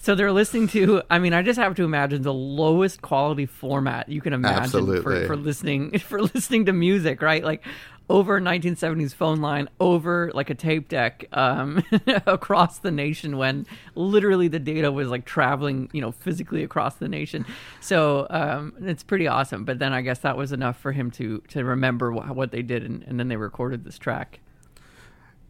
So 0.00 0.14
they're 0.14 0.32
listening 0.32 0.68
to. 0.68 1.02
I 1.10 1.18
mean, 1.18 1.34
I 1.34 1.42
just 1.42 1.58
have 1.58 1.74
to 1.76 1.84
imagine 1.84 2.22
the 2.22 2.32
lowest 2.32 3.02
quality 3.02 3.46
format 3.46 4.08
you 4.08 4.20
can 4.20 4.32
imagine 4.32 4.62
Absolutely. 4.62 5.02
for, 5.02 5.26
for 5.26 5.36
listening 5.36 5.98
for 5.98 6.22
listening 6.22 6.66
to 6.66 6.72
music, 6.72 7.20
right? 7.20 7.44
Like 7.44 7.64
over 8.10 8.40
1970s 8.40 9.14
phone 9.14 9.40
line, 9.40 9.68
over 9.80 10.30
like 10.32 10.50
a 10.50 10.54
tape 10.54 10.88
deck 10.88 11.26
um, 11.32 11.82
across 12.26 12.78
the 12.78 12.90
nation 12.90 13.36
when 13.36 13.66
literally 13.94 14.48
the 14.48 14.58
data 14.58 14.90
was 14.90 15.08
like 15.08 15.24
traveling, 15.24 15.90
you 15.92 16.00
know, 16.00 16.12
physically 16.12 16.62
across 16.62 16.94
the 16.94 17.08
nation. 17.08 17.44
So 17.80 18.26
um, 18.30 18.72
it's 18.80 19.02
pretty 19.02 19.26
awesome. 19.26 19.64
But 19.64 19.78
then 19.78 19.92
I 19.92 20.00
guess 20.00 20.20
that 20.20 20.36
was 20.36 20.52
enough 20.52 20.78
for 20.78 20.92
him 20.92 21.10
to 21.12 21.42
to 21.48 21.64
remember 21.64 22.12
wh- 22.12 22.34
what 22.34 22.50
they 22.50 22.62
did, 22.62 22.84
and, 22.84 23.02
and 23.02 23.18
then 23.18 23.28
they 23.28 23.36
recorded 23.36 23.84
this 23.84 23.98
track. 23.98 24.40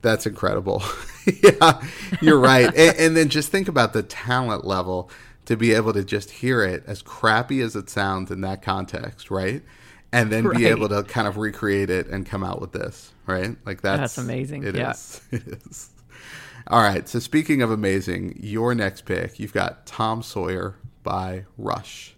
That's 0.03 0.27
incredible. 0.27 0.83
yeah, 1.43 1.83
you're 2.21 2.39
right. 2.39 2.67
and, 2.75 2.97
and 2.99 3.17
then 3.17 3.29
just 3.29 3.51
think 3.51 3.69
about 3.69 3.93
the 3.93 4.03
talent 4.03 4.65
level 4.65 5.11
to 5.47 5.57
be 5.57 5.73
able 5.73 5.93
to 5.95 6.05
just 6.05 6.31
hear 6.31 6.63
it 6.63 6.85
as 6.87 7.03
crappy 7.03 7.61
as 7.61 7.75
it 7.75 7.89
sounds 7.91 8.31
in 8.31 8.43
that 8.43 8.63
context, 8.63 9.31
right? 9.31 9.63
And 10.13 10.31
then 10.31 10.49
be 10.51 10.67
able 10.67 10.89
to 10.89 11.03
kind 11.03 11.27
of 11.29 11.37
recreate 11.37 11.91
it 11.91 12.07
and 12.07 12.25
come 12.25 12.43
out 12.45 12.61
with 12.61 12.73
this, 12.73 13.13
right? 13.27 13.57
Like 13.67 13.81
that's 13.83 14.01
That's 14.01 14.19
amazing. 14.19 14.65
It 14.65 14.75
Yeah. 14.77 14.93
is. 14.93 15.21
It 15.33 15.47
is. 15.67 15.91
All 16.69 16.81
right. 16.83 17.09
So 17.09 17.19
speaking 17.19 17.63
of 17.63 17.71
amazing, 17.71 18.39
your 18.43 18.75
next 18.75 19.05
pick, 19.07 19.39
you've 19.41 19.53
got 19.55 19.85
Tom 19.87 20.23
Sawyer 20.23 20.77
by 21.03 21.45
Rush. 21.57 22.15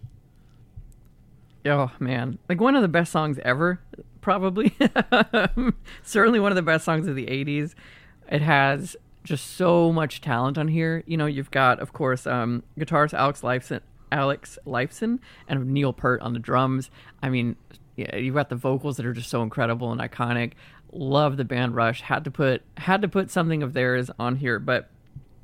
Oh 1.65 1.91
man, 1.99 2.37
like 2.49 2.59
one 2.59 2.75
of 2.75 2.81
the 2.81 2.87
best 2.87 3.11
songs 3.11 3.39
ever, 3.43 3.79
probably. 4.21 4.75
Certainly 6.03 6.39
one 6.39 6.51
of 6.51 6.55
the 6.55 6.61
best 6.61 6.85
songs 6.85 7.07
of 7.07 7.15
the 7.15 7.25
'80s. 7.27 7.73
It 8.29 8.41
has 8.41 8.95
just 9.23 9.55
so 9.55 9.91
much 9.91 10.21
talent 10.21 10.57
on 10.57 10.67
here. 10.67 11.03
You 11.05 11.17
know, 11.17 11.25
you've 11.25 11.51
got, 11.51 11.79
of 11.79 11.93
course, 11.93 12.25
um, 12.25 12.63
guitarist 12.79 13.13
Alex 13.13 13.41
Lifeson, 13.41 13.81
Alex 14.11 14.57
Lifeson 14.65 15.19
and 15.47 15.71
Neil 15.71 15.93
Peart 15.93 16.21
on 16.21 16.33
the 16.33 16.39
drums. 16.39 16.89
I 17.21 17.29
mean, 17.29 17.55
yeah, 17.95 18.15
you've 18.15 18.35
got 18.35 18.49
the 18.49 18.55
vocals 18.55 18.97
that 18.97 19.05
are 19.05 19.13
just 19.13 19.29
so 19.29 19.43
incredible 19.43 19.91
and 19.91 20.01
iconic. 20.01 20.53
Love 20.91 21.37
the 21.37 21.45
band 21.45 21.75
Rush. 21.75 22.01
Had 22.01 22.23
to 22.25 22.31
put 22.31 22.63
had 22.77 23.01
to 23.01 23.07
put 23.07 23.29
something 23.31 23.63
of 23.63 23.73
theirs 23.73 24.09
on 24.19 24.37
here, 24.37 24.59
but 24.59 24.89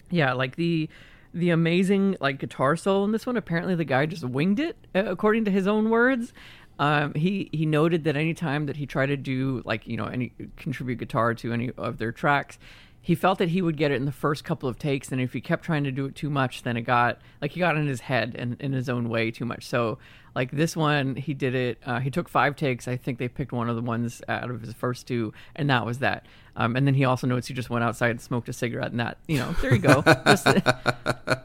yeah, 0.10 0.34
like 0.34 0.56
the 0.56 0.90
the 1.34 1.50
amazing 1.52 2.18
like 2.20 2.40
guitar 2.40 2.76
solo 2.76 3.06
in 3.06 3.12
this 3.12 3.26
one. 3.26 3.38
Apparently, 3.38 3.76
the 3.76 3.86
guy 3.86 4.06
just 4.06 4.24
winged 4.24 4.60
it, 4.60 4.76
according 4.94 5.46
to 5.46 5.52
his 5.52 5.68
own 5.68 5.90
words. 5.90 6.34
Um, 6.80 7.14
he 7.14 7.50
he 7.52 7.66
noted 7.66 8.04
that 8.04 8.16
any 8.16 8.34
time 8.34 8.68
that 8.68 8.78
he 8.78 8.86
tried 8.86 9.08
to 9.08 9.18
do 9.18 9.62
like 9.66 9.88
you 9.88 9.98
know 9.98 10.06
any 10.06 10.34
contribute 10.58 11.00
guitar 11.00 11.34
to 11.36 11.54
any 11.54 11.72
of 11.78 11.98
their 11.98 12.12
tracks, 12.12 12.60
he 13.02 13.16
felt 13.16 13.40
that 13.40 13.50
he 13.50 13.62
would 13.62 13.78
get 13.78 13.92
it 13.92 13.96
in 13.96 14.06
the 14.06 14.12
first 14.12 14.44
couple 14.44 14.68
of 14.68 14.78
takes, 14.78 15.12
and 15.12 15.22
if 15.22 15.34
he 15.34 15.42
kept 15.42 15.64
trying 15.64 15.86
to 15.86 15.92
do 15.92 16.06
it 16.06 16.16
too 16.16 16.30
much, 16.30 16.64
then 16.64 16.78
it 16.78 16.82
got 16.82 17.20
like 17.42 17.52
he 17.52 17.60
got 17.60 17.78
in 17.78 17.88
his 17.88 18.02
head 18.02 18.36
and 18.38 18.60
in 18.60 18.74
his 18.74 18.90
own 18.90 19.10
way 19.10 19.32
too 19.32 19.46
much. 19.46 19.66
So 19.66 19.98
like 20.36 20.52
this 20.52 20.76
one, 20.76 21.16
he 21.16 21.34
did 21.34 21.56
it. 21.56 21.80
Uh, 21.86 22.00
he 22.00 22.12
took 22.12 22.30
five 22.30 22.56
takes. 22.56 22.88
I 22.88 22.96
think 22.96 23.18
they 23.18 23.28
picked 23.28 23.52
one 23.52 23.70
of 23.70 23.76
the 23.76 23.82
ones 23.82 24.22
out 24.28 24.52
of 24.52 24.62
his 24.62 24.74
first 24.74 25.08
two, 25.08 25.34
and 25.56 25.70
that 25.70 25.86
was 25.86 26.00
that. 26.00 26.26
Um, 26.56 26.76
and 26.76 26.86
then 26.86 26.94
he 26.94 27.06
also 27.06 27.26
notes 27.26 27.48
he 27.48 27.54
just 27.54 27.70
went 27.70 27.84
outside 27.84 28.12
and 28.12 28.22
smoked 28.22 28.50
a 28.50 28.54
cigarette, 28.54 28.92
and 28.92 29.00
that 29.00 29.18
you 29.28 29.38
know 29.38 29.52
there 29.62 29.74
you 29.74 29.80
go. 29.80 30.02
Just, 30.28 30.48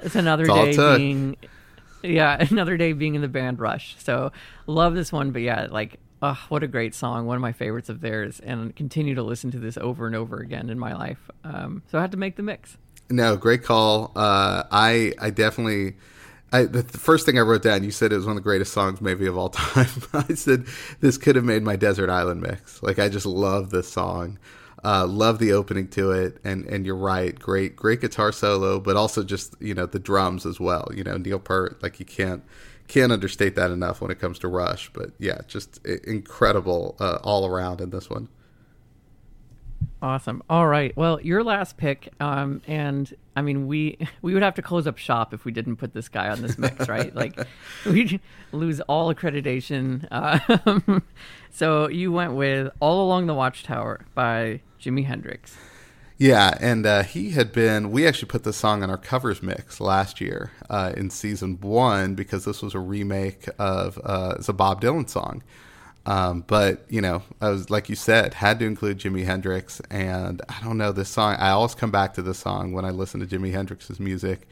it's 0.02 0.14
another 0.14 0.46
It's 0.48 0.76
day 0.76 0.96
being 0.96 1.36
yeah 2.02 2.36
another 2.50 2.76
day 2.76 2.92
being 2.92 3.14
in 3.14 3.20
the 3.22 3.28
band 3.28 3.58
rush 3.58 3.96
so 3.98 4.30
love 4.66 4.94
this 4.94 5.12
one 5.12 5.30
but 5.30 5.42
yeah 5.42 5.66
like 5.70 5.98
oh, 6.22 6.38
what 6.48 6.62
a 6.62 6.68
great 6.68 6.94
song 6.94 7.26
one 7.26 7.36
of 7.36 7.42
my 7.42 7.52
favorites 7.52 7.88
of 7.88 8.00
theirs 8.00 8.40
and 8.40 8.74
continue 8.76 9.14
to 9.14 9.22
listen 9.22 9.50
to 9.50 9.58
this 9.58 9.76
over 9.76 10.06
and 10.06 10.14
over 10.16 10.38
again 10.38 10.70
in 10.70 10.78
my 10.78 10.94
life 10.94 11.30
um, 11.44 11.82
so 11.90 11.98
i 11.98 12.00
had 12.00 12.10
to 12.12 12.16
make 12.18 12.36
the 12.36 12.42
mix 12.42 12.76
No, 13.10 13.36
great 13.36 13.62
call. 13.62 14.12
Uh, 14.16 14.62
I 14.70 15.12
I 15.20 15.28
definitely. 15.30 15.96
I, 16.54 16.64
the, 16.64 16.82
the 16.82 16.98
first 16.98 17.24
thing 17.26 17.36
I 17.38 17.42
wrote 17.42 17.62
down, 17.62 17.82
you 17.82 17.90
said 17.90 18.12
it 18.12 18.16
was 18.16 18.26
one 18.26 18.36
of 18.36 18.42
the 18.42 18.48
greatest 18.48 18.72
songs 18.72 19.00
maybe 19.00 19.26
of 19.26 19.36
all 19.36 19.48
time. 19.50 19.88
I 20.14 20.34
said 20.34 20.66
this 21.00 21.18
could 21.18 21.34
have 21.36 21.44
made 21.44 21.62
my 21.62 21.76
desert 21.76 22.08
island 22.10 22.40
mix. 22.42 22.82
Like 22.82 22.98
I 22.98 23.08
just 23.08 23.26
love 23.26 23.68
this 23.70 23.88
song, 23.90 24.38
uh, 24.84 25.06
love 25.06 25.38
the 25.38 25.52
opening 25.52 25.88
to 25.88 26.10
it, 26.10 26.38
and 26.44 26.66
and 26.66 26.84
you're 26.84 26.96
right, 26.96 27.38
great 27.38 27.76
great 27.76 28.00
guitar 28.00 28.32
solo, 28.32 28.80
but 28.80 28.96
also 28.96 29.22
just 29.22 29.54
you 29.60 29.74
know 29.74 29.86
the 29.86 29.98
drums 29.98 30.44
as 30.44 30.58
well. 30.58 30.88
You 30.94 31.04
know 31.04 31.16
Neil 31.16 31.38
Peart, 31.38 31.82
like 31.82 32.00
you 32.00 32.06
can't 32.06 32.42
can't 32.88 33.12
understate 33.12 33.54
that 33.56 33.70
enough 33.70 34.00
when 34.00 34.10
it 34.10 34.18
comes 34.18 34.38
to 34.40 34.48
Rush. 34.48 34.90
But 34.92 35.12
yeah, 35.18 35.38
just 35.46 35.84
incredible 35.86 36.96
uh, 37.00 37.18
all 37.22 37.46
around 37.46 37.80
in 37.80 37.90
this 37.90 38.10
one. 38.10 38.28
awesome 40.02 40.42
all 40.50 40.66
right 40.66 40.96
well 40.96 41.20
your 41.22 41.44
last 41.44 41.76
pick 41.76 42.12
um, 42.20 42.60
and 42.66 43.14
i 43.36 43.42
mean 43.42 43.66
we 43.68 43.96
we 44.22 44.34
would 44.34 44.42
have 44.42 44.54
to 44.54 44.62
close 44.62 44.86
up 44.86 44.98
shop 44.98 45.32
if 45.32 45.44
we 45.44 45.52
didn't 45.52 45.76
put 45.76 45.94
this 45.94 46.08
guy 46.08 46.28
on 46.28 46.42
this 46.42 46.58
mix 46.58 46.88
right 46.96 47.14
like 47.14 47.38
we'd 47.86 48.20
lose 48.50 48.80
all 48.82 49.14
accreditation 49.14 50.06
um, 50.66 51.02
so 51.50 51.88
you 51.88 52.10
went 52.10 52.32
with 52.34 52.68
all 52.80 53.04
along 53.06 53.26
the 53.26 53.34
watchtower 53.34 54.04
by 54.14 54.60
jimi 54.82 55.04
hendrix 55.04 55.56
Yeah, 56.18 56.56
and 56.60 56.86
uh, 56.86 57.02
he 57.02 57.30
had 57.30 57.52
been. 57.52 57.90
We 57.90 58.06
actually 58.06 58.28
put 58.28 58.44
this 58.44 58.56
song 58.56 58.84
on 58.84 58.90
our 58.90 58.96
covers 58.96 59.42
mix 59.42 59.80
last 59.80 60.20
year 60.20 60.52
uh, 60.70 60.92
in 60.96 61.10
season 61.10 61.58
one 61.60 62.14
because 62.14 62.44
this 62.44 62.62
was 62.62 62.76
a 62.76 62.78
remake 62.78 63.48
of 63.58 63.98
uh, 64.04 64.36
it's 64.38 64.48
a 64.48 64.52
Bob 64.52 64.80
Dylan 64.80 65.08
song. 65.08 65.42
Um, 66.04 66.44
but 66.46 66.84
you 66.88 67.00
know, 67.00 67.22
I 67.40 67.50
was 67.50 67.70
like 67.70 67.88
you 67.88 67.96
said, 67.96 68.34
had 68.34 68.58
to 68.60 68.66
include 68.66 68.98
Jimi 68.98 69.24
Hendrix, 69.24 69.80
and 69.90 70.42
I 70.48 70.60
don't 70.62 70.78
know 70.78 70.92
this 70.92 71.08
song. 71.08 71.34
I 71.40 71.50
always 71.50 71.74
come 71.74 71.90
back 71.90 72.14
to 72.14 72.22
this 72.22 72.38
song 72.38 72.72
when 72.72 72.84
I 72.84 72.90
listen 72.90 73.20
to 73.20 73.26
Jimi 73.26 73.52
Hendrix's 73.52 74.00
music, 74.00 74.48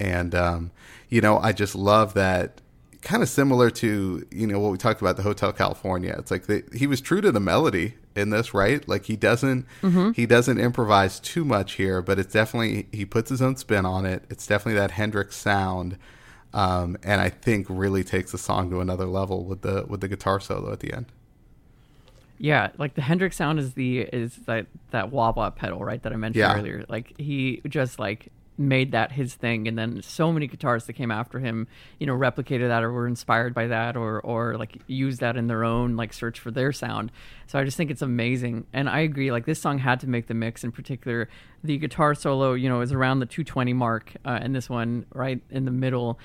and 0.00 0.34
um, 0.34 0.70
you 1.08 1.20
know, 1.20 1.38
I 1.38 1.52
just 1.52 1.74
love 1.74 2.14
that. 2.14 2.60
Kind 3.02 3.22
of 3.22 3.28
similar 3.28 3.70
to 3.70 4.26
you 4.30 4.46
know 4.46 4.58
what 4.58 4.72
we 4.72 4.78
talked 4.78 5.00
about 5.00 5.16
the 5.16 5.22
Hotel 5.22 5.52
California. 5.52 6.14
It's 6.18 6.30
like 6.30 6.74
he 6.74 6.86
was 6.86 7.00
true 7.00 7.20
to 7.20 7.30
the 7.30 7.40
melody 7.40 7.94
in 8.16 8.30
this, 8.30 8.54
right? 8.54 8.86
Like 8.88 9.04
he 9.06 9.16
doesn't 9.16 9.66
he 10.14 10.26
doesn't 10.26 10.58
improvise 10.58 11.20
too 11.20 11.44
much 11.44 11.74
here, 11.74 12.02
but 12.02 12.18
it's 12.18 12.32
definitely 12.32 12.88
he 12.92 13.04
puts 13.04 13.30
his 13.30 13.42
own 13.42 13.56
spin 13.56 13.84
on 13.86 14.06
it. 14.06 14.24
It's 14.30 14.46
definitely 14.46 14.78
that 14.80 14.92
Hendrix 14.92 15.36
sound, 15.36 15.98
um, 16.54 16.96
and 17.02 17.20
I 17.20 17.28
think 17.28 17.66
really 17.68 18.04
takes 18.04 18.32
the 18.32 18.38
song 18.38 18.70
to 18.70 18.80
another 18.80 19.06
level 19.06 19.44
with 19.44 19.62
the 19.62 19.84
with 19.88 20.00
the 20.00 20.08
guitar 20.08 20.40
solo 20.40 20.72
at 20.72 20.80
the 20.80 20.92
end. 20.92 21.06
Yeah, 22.38 22.70
like 22.76 22.94
the 22.94 23.00
Hendrix 23.02 23.36
sound 23.36 23.58
is 23.58 23.72
the 23.74 24.00
is 24.00 24.36
that 24.46 24.66
that 24.90 25.10
wah 25.10 25.32
wah 25.34 25.48
pedal, 25.50 25.82
right? 25.82 26.02
That 26.02 26.12
I 26.12 26.16
mentioned 26.16 26.40
Yeah. 26.40 26.54
earlier. 26.58 26.84
Like 26.88 27.18
he 27.18 27.62
just 27.68 27.98
like 27.98 28.30
made 28.58 28.92
that 28.92 29.12
his 29.12 29.34
thing, 29.34 29.68
and 29.68 29.78
then 29.78 30.02
so 30.02 30.32
many 30.32 30.48
guitarists 30.48 30.86
that 30.86 30.94
came 30.94 31.10
after 31.10 31.38
him, 31.38 31.66
you 31.98 32.06
know, 32.06 32.14
replicated 32.14 32.68
that 32.68 32.82
or 32.82 32.92
were 32.92 33.06
inspired 33.06 33.54
by 33.54 33.66
that, 33.66 33.96
or 33.96 34.20
or 34.20 34.56
like 34.56 34.78
used 34.86 35.20
that 35.20 35.36
in 35.36 35.46
their 35.46 35.64
own 35.64 35.96
like 35.96 36.12
search 36.12 36.40
for 36.40 36.50
their 36.50 36.72
sound. 36.72 37.12
So 37.46 37.58
I 37.58 37.64
just 37.64 37.76
think 37.76 37.90
it's 37.90 38.02
amazing, 38.02 38.66
and 38.72 38.88
I 38.88 39.00
agree. 39.00 39.30
Like 39.30 39.46
this 39.46 39.60
song 39.60 39.78
had 39.78 40.00
to 40.00 40.08
make 40.08 40.26
the 40.26 40.34
mix. 40.34 40.64
In 40.64 40.72
particular, 40.72 41.28
the 41.62 41.78
guitar 41.78 42.14
solo, 42.14 42.54
you 42.54 42.68
know, 42.68 42.80
is 42.80 42.92
around 42.92 43.20
the 43.20 43.26
220 43.26 43.72
mark, 43.72 44.12
uh, 44.24 44.38
and 44.40 44.54
this 44.54 44.68
one 44.70 45.06
right 45.12 45.40
in 45.50 45.64
the 45.64 45.70
middle 45.70 46.18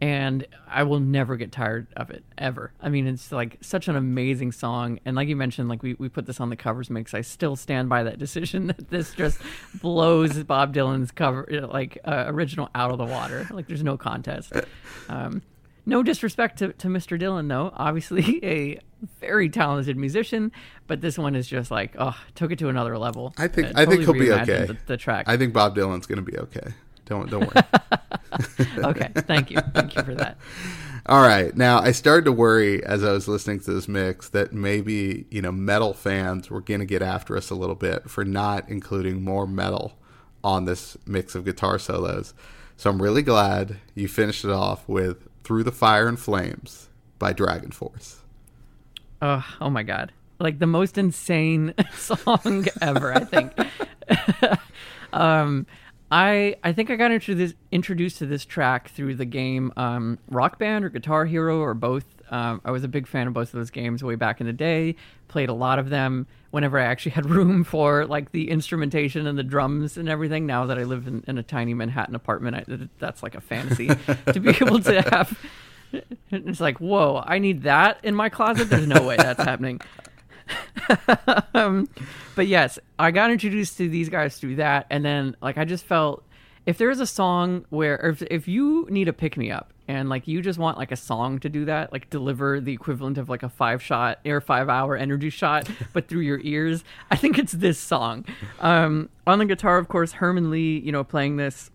and 0.00 0.46
I 0.68 0.84
will 0.84 1.00
never 1.00 1.36
get 1.36 1.50
tired 1.50 1.88
of 1.96 2.10
it 2.10 2.24
ever. 2.36 2.72
I 2.80 2.88
mean, 2.88 3.06
it's 3.06 3.32
like 3.32 3.58
such 3.60 3.88
an 3.88 3.96
amazing 3.96 4.52
song, 4.52 5.00
and 5.04 5.16
like 5.16 5.28
you 5.28 5.36
mentioned, 5.36 5.68
like 5.68 5.82
we, 5.82 5.94
we 5.94 6.08
put 6.08 6.26
this 6.26 6.40
on 6.40 6.50
the 6.50 6.56
covers 6.56 6.88
mix. 6.88 7.14
I 7.14 7.22
still 7.22 7.56
stand 7.56 7.88
by 7.88 8.04
that 8.04 8.18
decision 8.18 8.68
that 8.68 8.90
this 8.90 9.12
just 9.14 9.40
blows 9.80 10.42
Bob 10.44 10.74
Dylan's 10.74 11.10
cover 11.10 11.46
like 11.72 11.98
uh, 12.04 12.24
original 12.26 12.68
out 12.74 12.90
of 12.92 12.98
the 12.98 13.06
water. 13.06 13.46
Like 13.50 13.66
there's 13.66 13.82
no 13.82 13.96
contest. 13.96 14.52
Um, 15.08 15.42
no 15.84 16.02
disrespect 16.02 16.58
to, 16.58 16.72
to 16.74 16.88
Mr. 16.88 17.20
Dylan 17.20 17.48
though, 17.48 17.72
obviously 17.74 18.38
a 18.44 18.78
very 19.20 19.48
talented 19.48 19.96
musician, 19.96 20.52
but 20.86 21.00
this 21.00 21.18
one 21.18 21.34
is 21.34 21.48
just 21.48 21.70
like 21.70 21.96
oh, 21.98 22.16
took 22.34 22.52
it 22.52 22.58
to 22.60 22.68
another 22.68 22.98
level. 22.98 23.34
I 23.38 23.48
think 23.48 23.68
Uh, 23.68 23.72
I 23.74 23.86
think 23.86 24.02
he'll 24.02 24.12
be 24.12 24.30
okay. 24.30 24.66
The, 24.66 24.76
the 24.86 24.96
track. 24.96 25.24
I 25.28 25.36
think 25.36 25.52
Bob 25.52 25.74
Dylan's 25.74 26.06
going 26.06 26.24
to 26.24 26.30
be 26.30 26.38
okay. 26.38 26.74
Don't 27.08 27.30
don't 27.30 27.40
worry. 27.40 27.64
okay, 28.84 29.10
thank 29.14 29.50
you, 29.50 29.60
thank 29.72 29.96
you 29.96 30.02
for 30.02 30.14
that. 30.14 30.36
All 31.06 31.22
right. 31.22 31.56
Now, 31.56 31.80
I 31.80 31.92
started 31.92 32.26
to 32.26 32.32
worry 32.32 32.84
as 32.84 33.02
I 33.02 33.12
was 33.12 33.26
listening 33.26 33.60
to 33.60 33.72
this 33.72 33.88
mix 33.88 34.28
that 34.28 34.52
maybe, 34.52 35.24
you 35.30 35.40
know, 35.40 35.50
metal 35.50 35.94
fans 35.94 36.50
were 36.50 36.60
going 36.60 36.80
to 36.80 36.86
get 36.86 37.00
after 37.00 37.34
us 37.34 37.48
a 37.48 37.54
little 37.54 37.74
bit 37.74 38.10
for 38.10 38.26
not 38.26 38.68
including 38.68 39.24
more 39.24 39.46
metal 39.46 39.96
on 40.44 40.66
this 40.66 40.98
mix 41.06 41.34
of 41.34 41.46
guitar 41.46 41.78
solos. 41.78 42.34
So 42.76 42.90
I'm 42.90 43.00
really 43.00 43.22
glad 43.22 43.78
you 43.94 44.06
finished 44.06 44.44
it 44.44 44.50
off 44.50 44.86
with 44.86 45.26
Through 45.44 45.64
the 45.64 45.72
Fire 45.72 46.08
and 46.08 46.20
Flames 46.20 46.90
by 47.18 47.32
DragonForce. 47.32 48.16
Oh, 49.22 49.46
oh 49.62 49.70
my 49.70 49.84
god. 49.84 50.12
Like 50.38 50.58
the 50.58 50.66
most 50.66 50.98
insane 50.98 51.72
song 51.94 52.66
ever, 52.82 53.14
I 53.14 53.24
think. 53.24 53.52
um 55.14 55.66
I 56.10 56.56
I 56.64 56.72
think 56.72 56.90
I 56.90 56.96
got 56.96 57.12
introduced 57.12 57.54
introduced 57.70 58.18
to 58.18 58.26
this 58.26 58.44
track 58.44 58.90
through 58.90 59.16
the 59.16 59.24
game 59.24 59.72
um, 59.76 60.18
Rock 60.30 60.58
Band 60.58 60.84
or 60.84 60.88
Guitar 60.88 61.26
Hero 61.26 61.60
or 61.60 61.74
both. 61.74 62.04
Um, 62.30 62.60
I 62.64 62.70
was 62.70 62.84
a 62.84 62.88
big 62.88 63.06
fan 63.06 63.26
of 63.26 63.32
both 63.32 63.48
of 63.48 63.52
those 63.52 63.70
games 63.70 64.02
way 64.04 64.14
back 64.14 64.40
in 64.40 64.46
the 64.46 64.52
day. 64.52 64.96
Played 65.28 65.48
a 65.48 65.54
lot 65.54 65.78
of 65.78 65.90
them 65.90 66.26
whenever 66.50 66.78
I 66.78 66.84
actually 66.84 67.12
had 67.12 67.28
room 67.30 67.64
for 67.64 68.06
like 68.06 68.32
the 68.32 68.50
instrumentation 68.50 69.26
and 69.26 69.38
the 69.38 69.42
drums 69.42 69.96
and 69.96 70.08
everything. 70.08 70.46
Now 70.46 70.66
that 70.66 70.78
I 70.78 70.84
live 70.84 71.06
in, 71.06 71.24
in 71.26 71.38
a 71.38 71.42
tiny 71.42 71.74
Manhattan 71.74 72.14
apartment, 72.14 72.56
I, 72.56 72.88
that's 72.98 73.22
like 73.22 73.34
a 73.34 73.40
fantasy 73.40 73.88
to 74.32 74.40
be 74.40 74.50
able 74.50 74.80
to 74.80 75.02
have. 75.02 75.38
It's 76.30 76.60
like, 76.60 76.82
whoa! 76.82 77.22
I 77.24 77.38
need 77.38 77.62
that 77.62 77.98
in 78.02 78.14
my 78.14 78.28
closet. 78.28 78.68
There's 78.68 78.86
no 78.86 79.06
way 79.06 79.16
that's 79.16 79.42
happening. 79.42 79.80
um, 81.54 81.88
but 82.34 82.46
yes, 82.46 82.78
I 82.98 83.10
got 83.10 83.30
introduced 83.30 83.76
to 83.78 83.88
these 83.88 84.08
guys 84.08 84.38
through 84.38 84.56
that, 84.56 84.86
and 84.90 85.04
then 85.04 85.36
like 85.40 85.58
I 85.58 85.64
just 85.64 85.84
felt 85.84 86.24
if 86.66 86.76
there's 86.76 87.00
a 87.00 87.06
song 87.06 87.64
where 87.70 87.96
if 87.96 88.22
if 88.22 88.46
you 88.46 88.86
need 88.90 89.08
a 89.08 89.12
pick 89.12 89.36
me 89.36 89.50
up 89.50 89.72
and 89.88 90.10
like 90.10 90.28
you 90.28 90.42
just 90.42 90.58
want 90.58 90.76
like 90.76 90.92
a 90.92 90.96
song 90.96 91.38
to 91.38 91.48
do 91.48 91.64
that, 91.64 91.92
like 91.92 92.10
deliver 92.10 92.60
the 92.60 92.72
equivalent 92.72 93.16
of 93.16 93.30
like 93.30 93.42
a 93.42 93.48
five 93.48 93.82
shot 93.82 94.18
or 94.26 94.40
five 94.42 94.68
hour 94.68 94.94
energy 94.94 95.30
shot, 95.30 95.68
but 95.94 96.08
through 96.08 96.20
your 96.20 96.40
ears, 96.42 96.84
I 97.10 97.16
think 97.16 97.38
it's 97.38 97.52
this 97.52 97.78
song. 97.78 98.26
Um, 98.60 99.08
on 99.26 99.38
the 99.38 99.46
guitar, 99.46 99.78
of 99.78 99.88
course, 99.88 100.12
Herman 100.12 100.50
Li, 100.50 100.78
you 100.78 100.92
know, 100.92 101.04
playing 101.04 101.36
this 101.36 101.70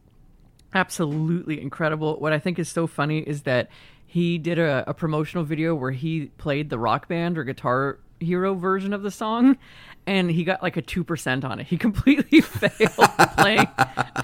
absolutely 0.76 1.60
incredible. 1.60 2.18
What 2.20 2.34
I 2.34 2.40
think 2.40 2.60
is 2.60 2.70
so 2.70 2.86
funny 2.86 3.20
is 3.20 3.42
that 3.44 3.70
he 4.06 4.38
did 4.38 4.60
a, 4.60 4.84
a 4.88 4.94
promotional 4.94 5.44
video 5.44 5.74
where 5.74 5.90
he 5.90 6.28
played 6.38 6.70
the 6.70 6.78
rock 6.78 7.08
band 7.08 7.40
or 7.40 7.44
guitar 7.44 7.98
hero 8.24 8.54
version 8.56 8.94
of 8.94 9.04
the 9.04 9.12
song 9.12 9.58
and 10.06 10.30
he 10.30 10.44
got 10.44 10.62
like 10.62 10.78
a 10.78 10.82
2% 10.82 11.44
on 11.44 11.60
it. 11.60 11.68
He 11.68 11.78
completely 11.88 12.42
failed 12.42 13.10
playing 13.38 13.68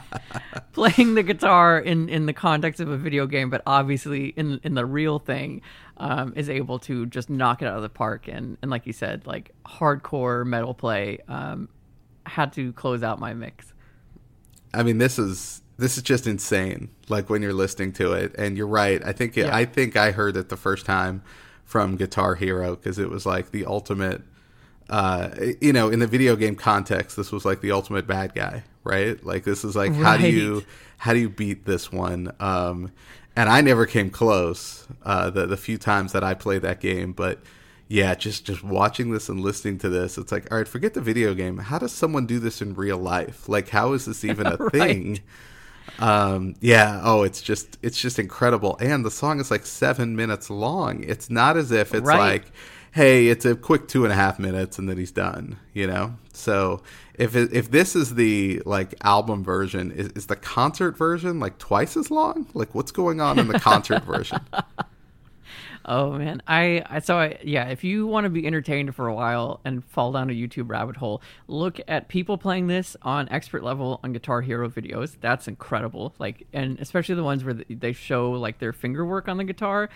playing 0.74 1.16
the 1.16 1.24
guitar 1.24 1.80
in 1.80 2.10
in 2.10 2.26
the 2.26 2.34
context 2.34 2.80
of 2.80 2.90
a 2.90 2.98
video 2.98 3.28
game, 3.28 3.50
but 3.50 3.62
obviously 3.66 4.28
in 4.30 4.60
in 4.64 4.74
the 4.76 4.86
real 4.86 5.20
thing 5.20 5.62
um, 5.98 6.34
is 6.36 6.50
able 6.50 6.80
to 6.80 7.06
just 7.06 7.30
knock 7.30 7.62
it 7.62 7.66
out 7.66 7.76
of 7.76 7.82
the 7.82 7.90
park 7.90 8.28
and 8.28 8.58
and 8.62 8.72
like 8.72 8.86
you 8.86 8.94
said, 8.94 9.26
like 9.26 9.52
hardcore 9.66 10.46
metal 10.46 10.74
play 10.74 11.20
um, 11.28 11.70
had 12.26 12.54
to 12.54 12.74
close 12.74 13.04
out 13.04 13.20
my 13.20 13.34
mix. 13.34 13.74
I 14.74 14.84
mean, 14.84 14.98
this 15.00 15.18
is 15.18 15.62
this 15.78 15.98
is 15.98 16.04
just 16.04 16.28
insane. 16.28 16.90
Like 17.08 17.30
when 17.30 17.42
you're 17.42 17.54
listening 17.54 17.94
to 17.94 18.14
it, 18.14 18.36
and 18.38 18.58
you're 18.58 18.68
right. 18.68 19.02
I 19.04 19.14
think 19.14 19.38
it, 19.38 19.46
Yeah. 19.46 19.56
I 19.56 19.66
think 19.66 19.96
I 19.96 20.12
heard 20.12 20.38
it 20.38 20.50
the 20.50 20.58
first 20.58 20.86
time 20.86 21.24
from 21.70 21.96
Guitar 21.98 22.34
Hero 22.34 22.76
because 22.76 22.98
it 22.98 23.10
was 23.12 23.26
like 23.26 23.52
the 23.52 23.66
ultimate. 23.66 24.24
Uh, 24.90 25.30
you 25.62 25.72
know, 25.72 25.90
in 25.90 26.00
the 26.00 26.08
video 26.08 26.36
game 26.36 26.56
context, 26.56 27.16
this 27.16 27.32
was 27.32 27.46
like 27.46 27.62
the 27.62 27.72
ultimate 27.72 28.08
bad 28.08 28.34
guy, 28.34 28.64
right? 28.84 29.24
Like 29.24 29.44
this 29.44 29.64
is 29.64 29.76
like 29.76 29.94
how 29.94 30.18
do 30.18 30.24
you 30.28 30.64
how 30.98 31.14
do 31.14 31.20
you 31.20 31.30
beat 31.30 31.66
this 31.66 31.92
one? 31.92 32.34
Um, 32.40 32.92
and 33.36 33.50
I 33.50 33.62
never 33.62 33.86
came 33.86 34.10
close 34.10 34.88
uh, 35.04 35.30
the 35.30 35.46
the 35.46 35.58
few 35.58 35.78
times 35.78 36.12
that 36.14 36.24
I 36.24 36.34
played 36.34 36.64
that 36.64 36.80
game, 36.80 37.14
but 37.14 37.40
yeah, 37.88 38.16
just 38.16 38.46
just 38.48 38.64
watching 38.64 39.12
this 39.12 39.30
and 39.30 39.42
listening 39.42 39.78
to 39.80 39.90
this, 39.90 40.18
it's 40.18 40.32
like, 40.32 40.52
all 40.52 40.58
right, 40.58 40.68
forget 40.68 40.96
the 40.96 41.02
video 41.02 41.36
game. 41.36 41.60
How 41.60 41.78
does 41.78 41.92
someone 41.92 42.26
do 42.26 42.40
this 42.40 42.60
in 42.60 42.74
real 42.74 42.98
life? 42.98 43.48
Like, 43.48 43.70
how 43.70 43.94
is 43.94 44.06
this 44.06 44.26
even 44.26 44.48
a 44.48 44.58
Right. 44.60 44.72
thing? 44.72 45.20
Um, 45.98 46.56
yeah. 46.62 47.02
Oh, 47.04 47.24
it's 47.24 47.42
just 47.42 47.78
it's 47.82 48.00
just 48.00 48.20
incredible, 48.20 48.78
and 48.80 49.04
the 49.04 49.12
song 49.12 49.40
is 49.40 49.50
like 49.50 49.66
seven 49.66 50.16
minutes 50.16 50.50
long. 50.50 51.04
It's 51.04 51.30
not 51.30 51.58
as 51.58 51.72
if 51.72 51.94
it's 51.94 52.06
Right. 52.06 52.18
like, 52.20 52.52
hey, 52.92 53.28
it's 53.28 53.46
a 53.46 53.56
quick 53.56 53.88
two 53.88 54.04
and 54.04 54.12
a 54.14 54.16
half 54.16 54.40
minutes 54.40 54.78
and 54.80 54.88
then 54.90 54.98
he's 54.98 55.12
done. 55.12 55.58
You 55.74 55.88
know. 55.88 56.16
So 56.34 56.82
if 57.16 57.36
it, 57.36 57.52
if 57.54 57.70
this 57.72 57.96
is 57.96 58.16
the 58.16 58.62
like 58.66 58.96
album 59.02 59.44
version, 59.44 59.92
is, 59.92 60.08
is 60.10 60.26
the 60.28 60.36
concert 60.38 60.98
version 60.98 61.40
like 61.40 61.58
twice 61.58 61.98
as 61.98 62.10
long? 62.10 62.48
Like, 62.54 62.74
what's 62.76 62.92
going 62.92 63.20
on 63.20 63.40
in 63.40 63.48
the 63.48 63.60
concert 63.60 64.04
version? 64.04 64.40
Oh 65.86 66.12
man, 66.14 66.42
I, 66.48 66.84
I 66.90 67.00
so 67.00 67.18
I 67.18 67.40
yeah. 67.44 67.70
If 67.70 67.84
you 67.84 68.08
want 68.08 68.26
to 68.26 68.30
be 68.30 68.46
entertained 68.46 68.96
for 68.96 69.08
a 69.08 69.14
while 69.14 69.60
and 69.66 69.84
fall 69.84 70.12
down 70.12 70.30
a 70.30 70.34
YouTube 70.34 70.70
rabbit 70.70 70.98
hole, 70.98 71.22
look 71.48 71.80
at 71.88 72.08
people 72.08 72.38
playing 72.38 72.68
this 72.68 72.96
on 73.02 73.30
expert 73.30 73.64
level 73.64 74.00
on 74.04 74.14
Guitar 74.14 74.42
Hero 74.42 74.70
videos. 74.70 75.16
That's 75.22 75.48
incredible. 75.48 76.14
Like, 76.20 76.48
and 76.54 76.80
especially 76.80 77.16
the 77.16 77.24
ones 77.24 77.44
where 77.44 77.54
they 77.54 77.94
show 77.94 78.32
like 78.32 78.60
their 78.60 78.74
finger 78.74 79.06
work 79.06 79.28
on 79.28 79.38
the 79.38 79.44
guitar. 79.44 79.90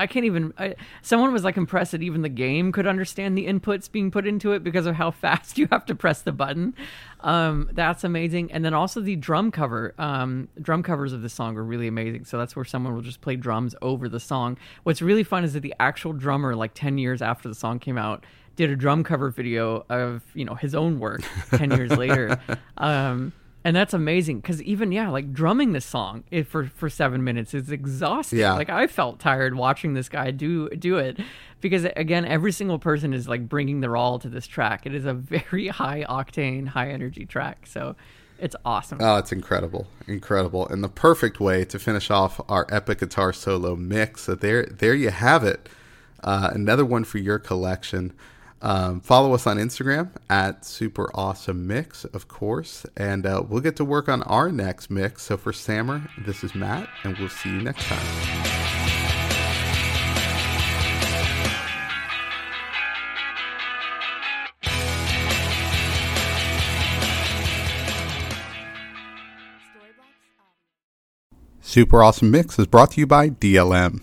I 0.00 0.06
can't 0.06 0.24
even. 0.24 0.54
I, 0.58 0.76
someone 1.02 1.32
was 1.32 1.44
like 1.44 1.58
impressed 1.58 1.92
that 1.92 2.02
even 2.02 2.22
the 2.22 2.30
game 2.30 2.72
could 2.72 2.86
understand 2.86 3.36
the 3.36 3.46
inputs 3.46 3.90
being 3.90 4.10
put 4.10 4.26
into 4.26 4.52
it 4.52 4.64
because 4.64 4.86
of 4.86 4.94
how 4.94 5.10
fast 5.10 5.58
you 5.58 5.68
have 5.70 5.84
to 5.86 5.94
press 5.94 6.22
the 6.22 6.32
button. 6.32 6.74
Um, 7.20 7.68
that's 7.72 8.02
amazing. 8.02 8.50
And 8.50 8.64
then 8.64 8.72
also 8.72 9.02
the 9.02 9.16
drum 9.16 9.50
cover. 9.50 9.94
Um, 9.98 10.48
drum 10.60 10.82
covers 10.82 11.12
of 11.12 11.20
the 11.20 11.28
song 11.28 11.58
are 11.58 11.62
really 11.62 11.86
amazing. 11.86 12.24
So 12.24 12.38
that's 12.38 12.56
where 12.56 12.64
someone 12.64 12.94
will 12.94 13.02
just 13.02 13.20
play 13.20 13.36
drums 13.36 13.74
over 13.82 14.08
the 14.08 14.20
song. 14.20 14.56
What's 14.84 15.02
really 15.02 15.22
fun 15.22 15.44
is 15.44 15.52
that 15.52 15.60
the 15.60 15.74
actual 15.78 16.14
drummer, 16.14 16.56
like 16.56 16.72
ten 16.72 16.96
years 16.96 17.20
after 17.20 17.48
the 17.48 17.54
song 17.54 17.78
came 17.78 17.98
out, 17.98 18.24
did 18.56 18.70
a 18.70 18.76
drum 18.76 19.04
cover 19.04 19.30
video 19.30 19.84
of 19.90 20.22
you 20.34 20.46
know 20.46 20.54
his 20.54 20.74
own 20.74 20.98
work 20.98 21.20
ten 21.50 21.70
years 21.70 21.90
later. 21.90 22.40
Um, 22.78 23.34
and 23.64 23.76
that's 23.76 23.92
amazing 23.92 24.40
because 24.40 24.62
even 24.62 24.92
yeah, 24.92 25.10
like 25.10 25.32
drumming 25.32 25.72
this 25.72 25.84
song 25.84 26.24
for 26.46 26.66
for 26.66 26.88
seven 26.88 27.22
minutes 27.24 27.52
is 27.54 27.70
exhausting. 27.70 28.38
Yeah. 28.38 28.54
Like 28.54 28.70
I 28.70 28.86
felt 28.86 29.18
tired 29.18 29.54
watching 29.54 29.94
this 29.94 30.08
guy 30.08 30.30
do 30.30 30.68
do 30.70 30.96
it 30.96 31.18
because 31.60 31.84
again, 31.96 32.24
every 32.24 32.52
single 32.52 32.78
person 32.78 33.12
is 33.12 33.28
like 33.28 33.48
bringing 33.48 33.80
their 33.80 33.96
all 33.96 34.18
to 34.18 34.28
this 34.28 34.46
track. 34.46 34.86
It 34.86 34.94
is 34.94 35.04
a 35.04 35.14
very 35.14 35.68
high 35.68 36.04
octane, 36.08 36.68
high 36.68 36.90
energy 36.90 37.26
track. 37.26 37.66
So 37.66 37.96
it's 38.40 38.56
awesome. 38.64 38.98
Oh, 39.00 39.16
it's 39.16 39.32
incredible, 39.32 39.86
incredible, 40.06 40.66
and 40.68 40.82
the 40.82 40.88
perfect 40.88 41.40
way 41.40 41.64
to 41.66 41.78
finish 41.78 42.10
off 42.10 42.40
our 42.48 42.66
epic 42.70 43.00
guitar 43.00 43.32
solo 43.34 43.76
mix. 43.76 44.22
So 44.22 44.34
there, 44.34 44.64
there 44.64 44.94
you 44.94 45.10
have 45.10 45.44
it. 45.44 45.68
Uh, 46.24 46.50
another 46.52 46.84
one 46.84 47.04
for 47.04 47.18
your 47.18 47.38
collection. 47.38 48.14
Um, 48.62 49.00
follow 49.00 49.32
us 49.32 49.46
on 49.46 49.56
Instagram 49.56 50.10
at 50.28 50.64
Super 50.64 51.10
Awesome 51.14 51.66
Mix, 51.66 52.04
of 52.04 52.28
course, 52.28 52.84
and 52.96 53.24
uh, 53.24 53.42
we'll 53.48 53.62
get 53.62 53.76
to 53.76 53.84
work 53.84 54.08
on 54.08 54.22
our 54.24 54.52
next 54.52 54.90
mix. 54.90 55.22
So 55.22 55.36
for 55.36 55.52
Samer, 55.52 56.08
this 56.18 56.44
is 56.44 56.54
Matt, 56.54 56.88
and 57.04 57.16
we'll 57.18 57.28
see 57.28 57.50
you 57.50 57.62
next 57.62 57.84
time. 57.84 58.50
Super 71.62 72.02
Awesome 72.02 72.32
Mix 72.32 72.58
is 72.58 72.66
brought 72.66 72.90
to 72.92 73.00
you 73.00 73.06
by 73.06 73.30
DLM. 73.30 74.02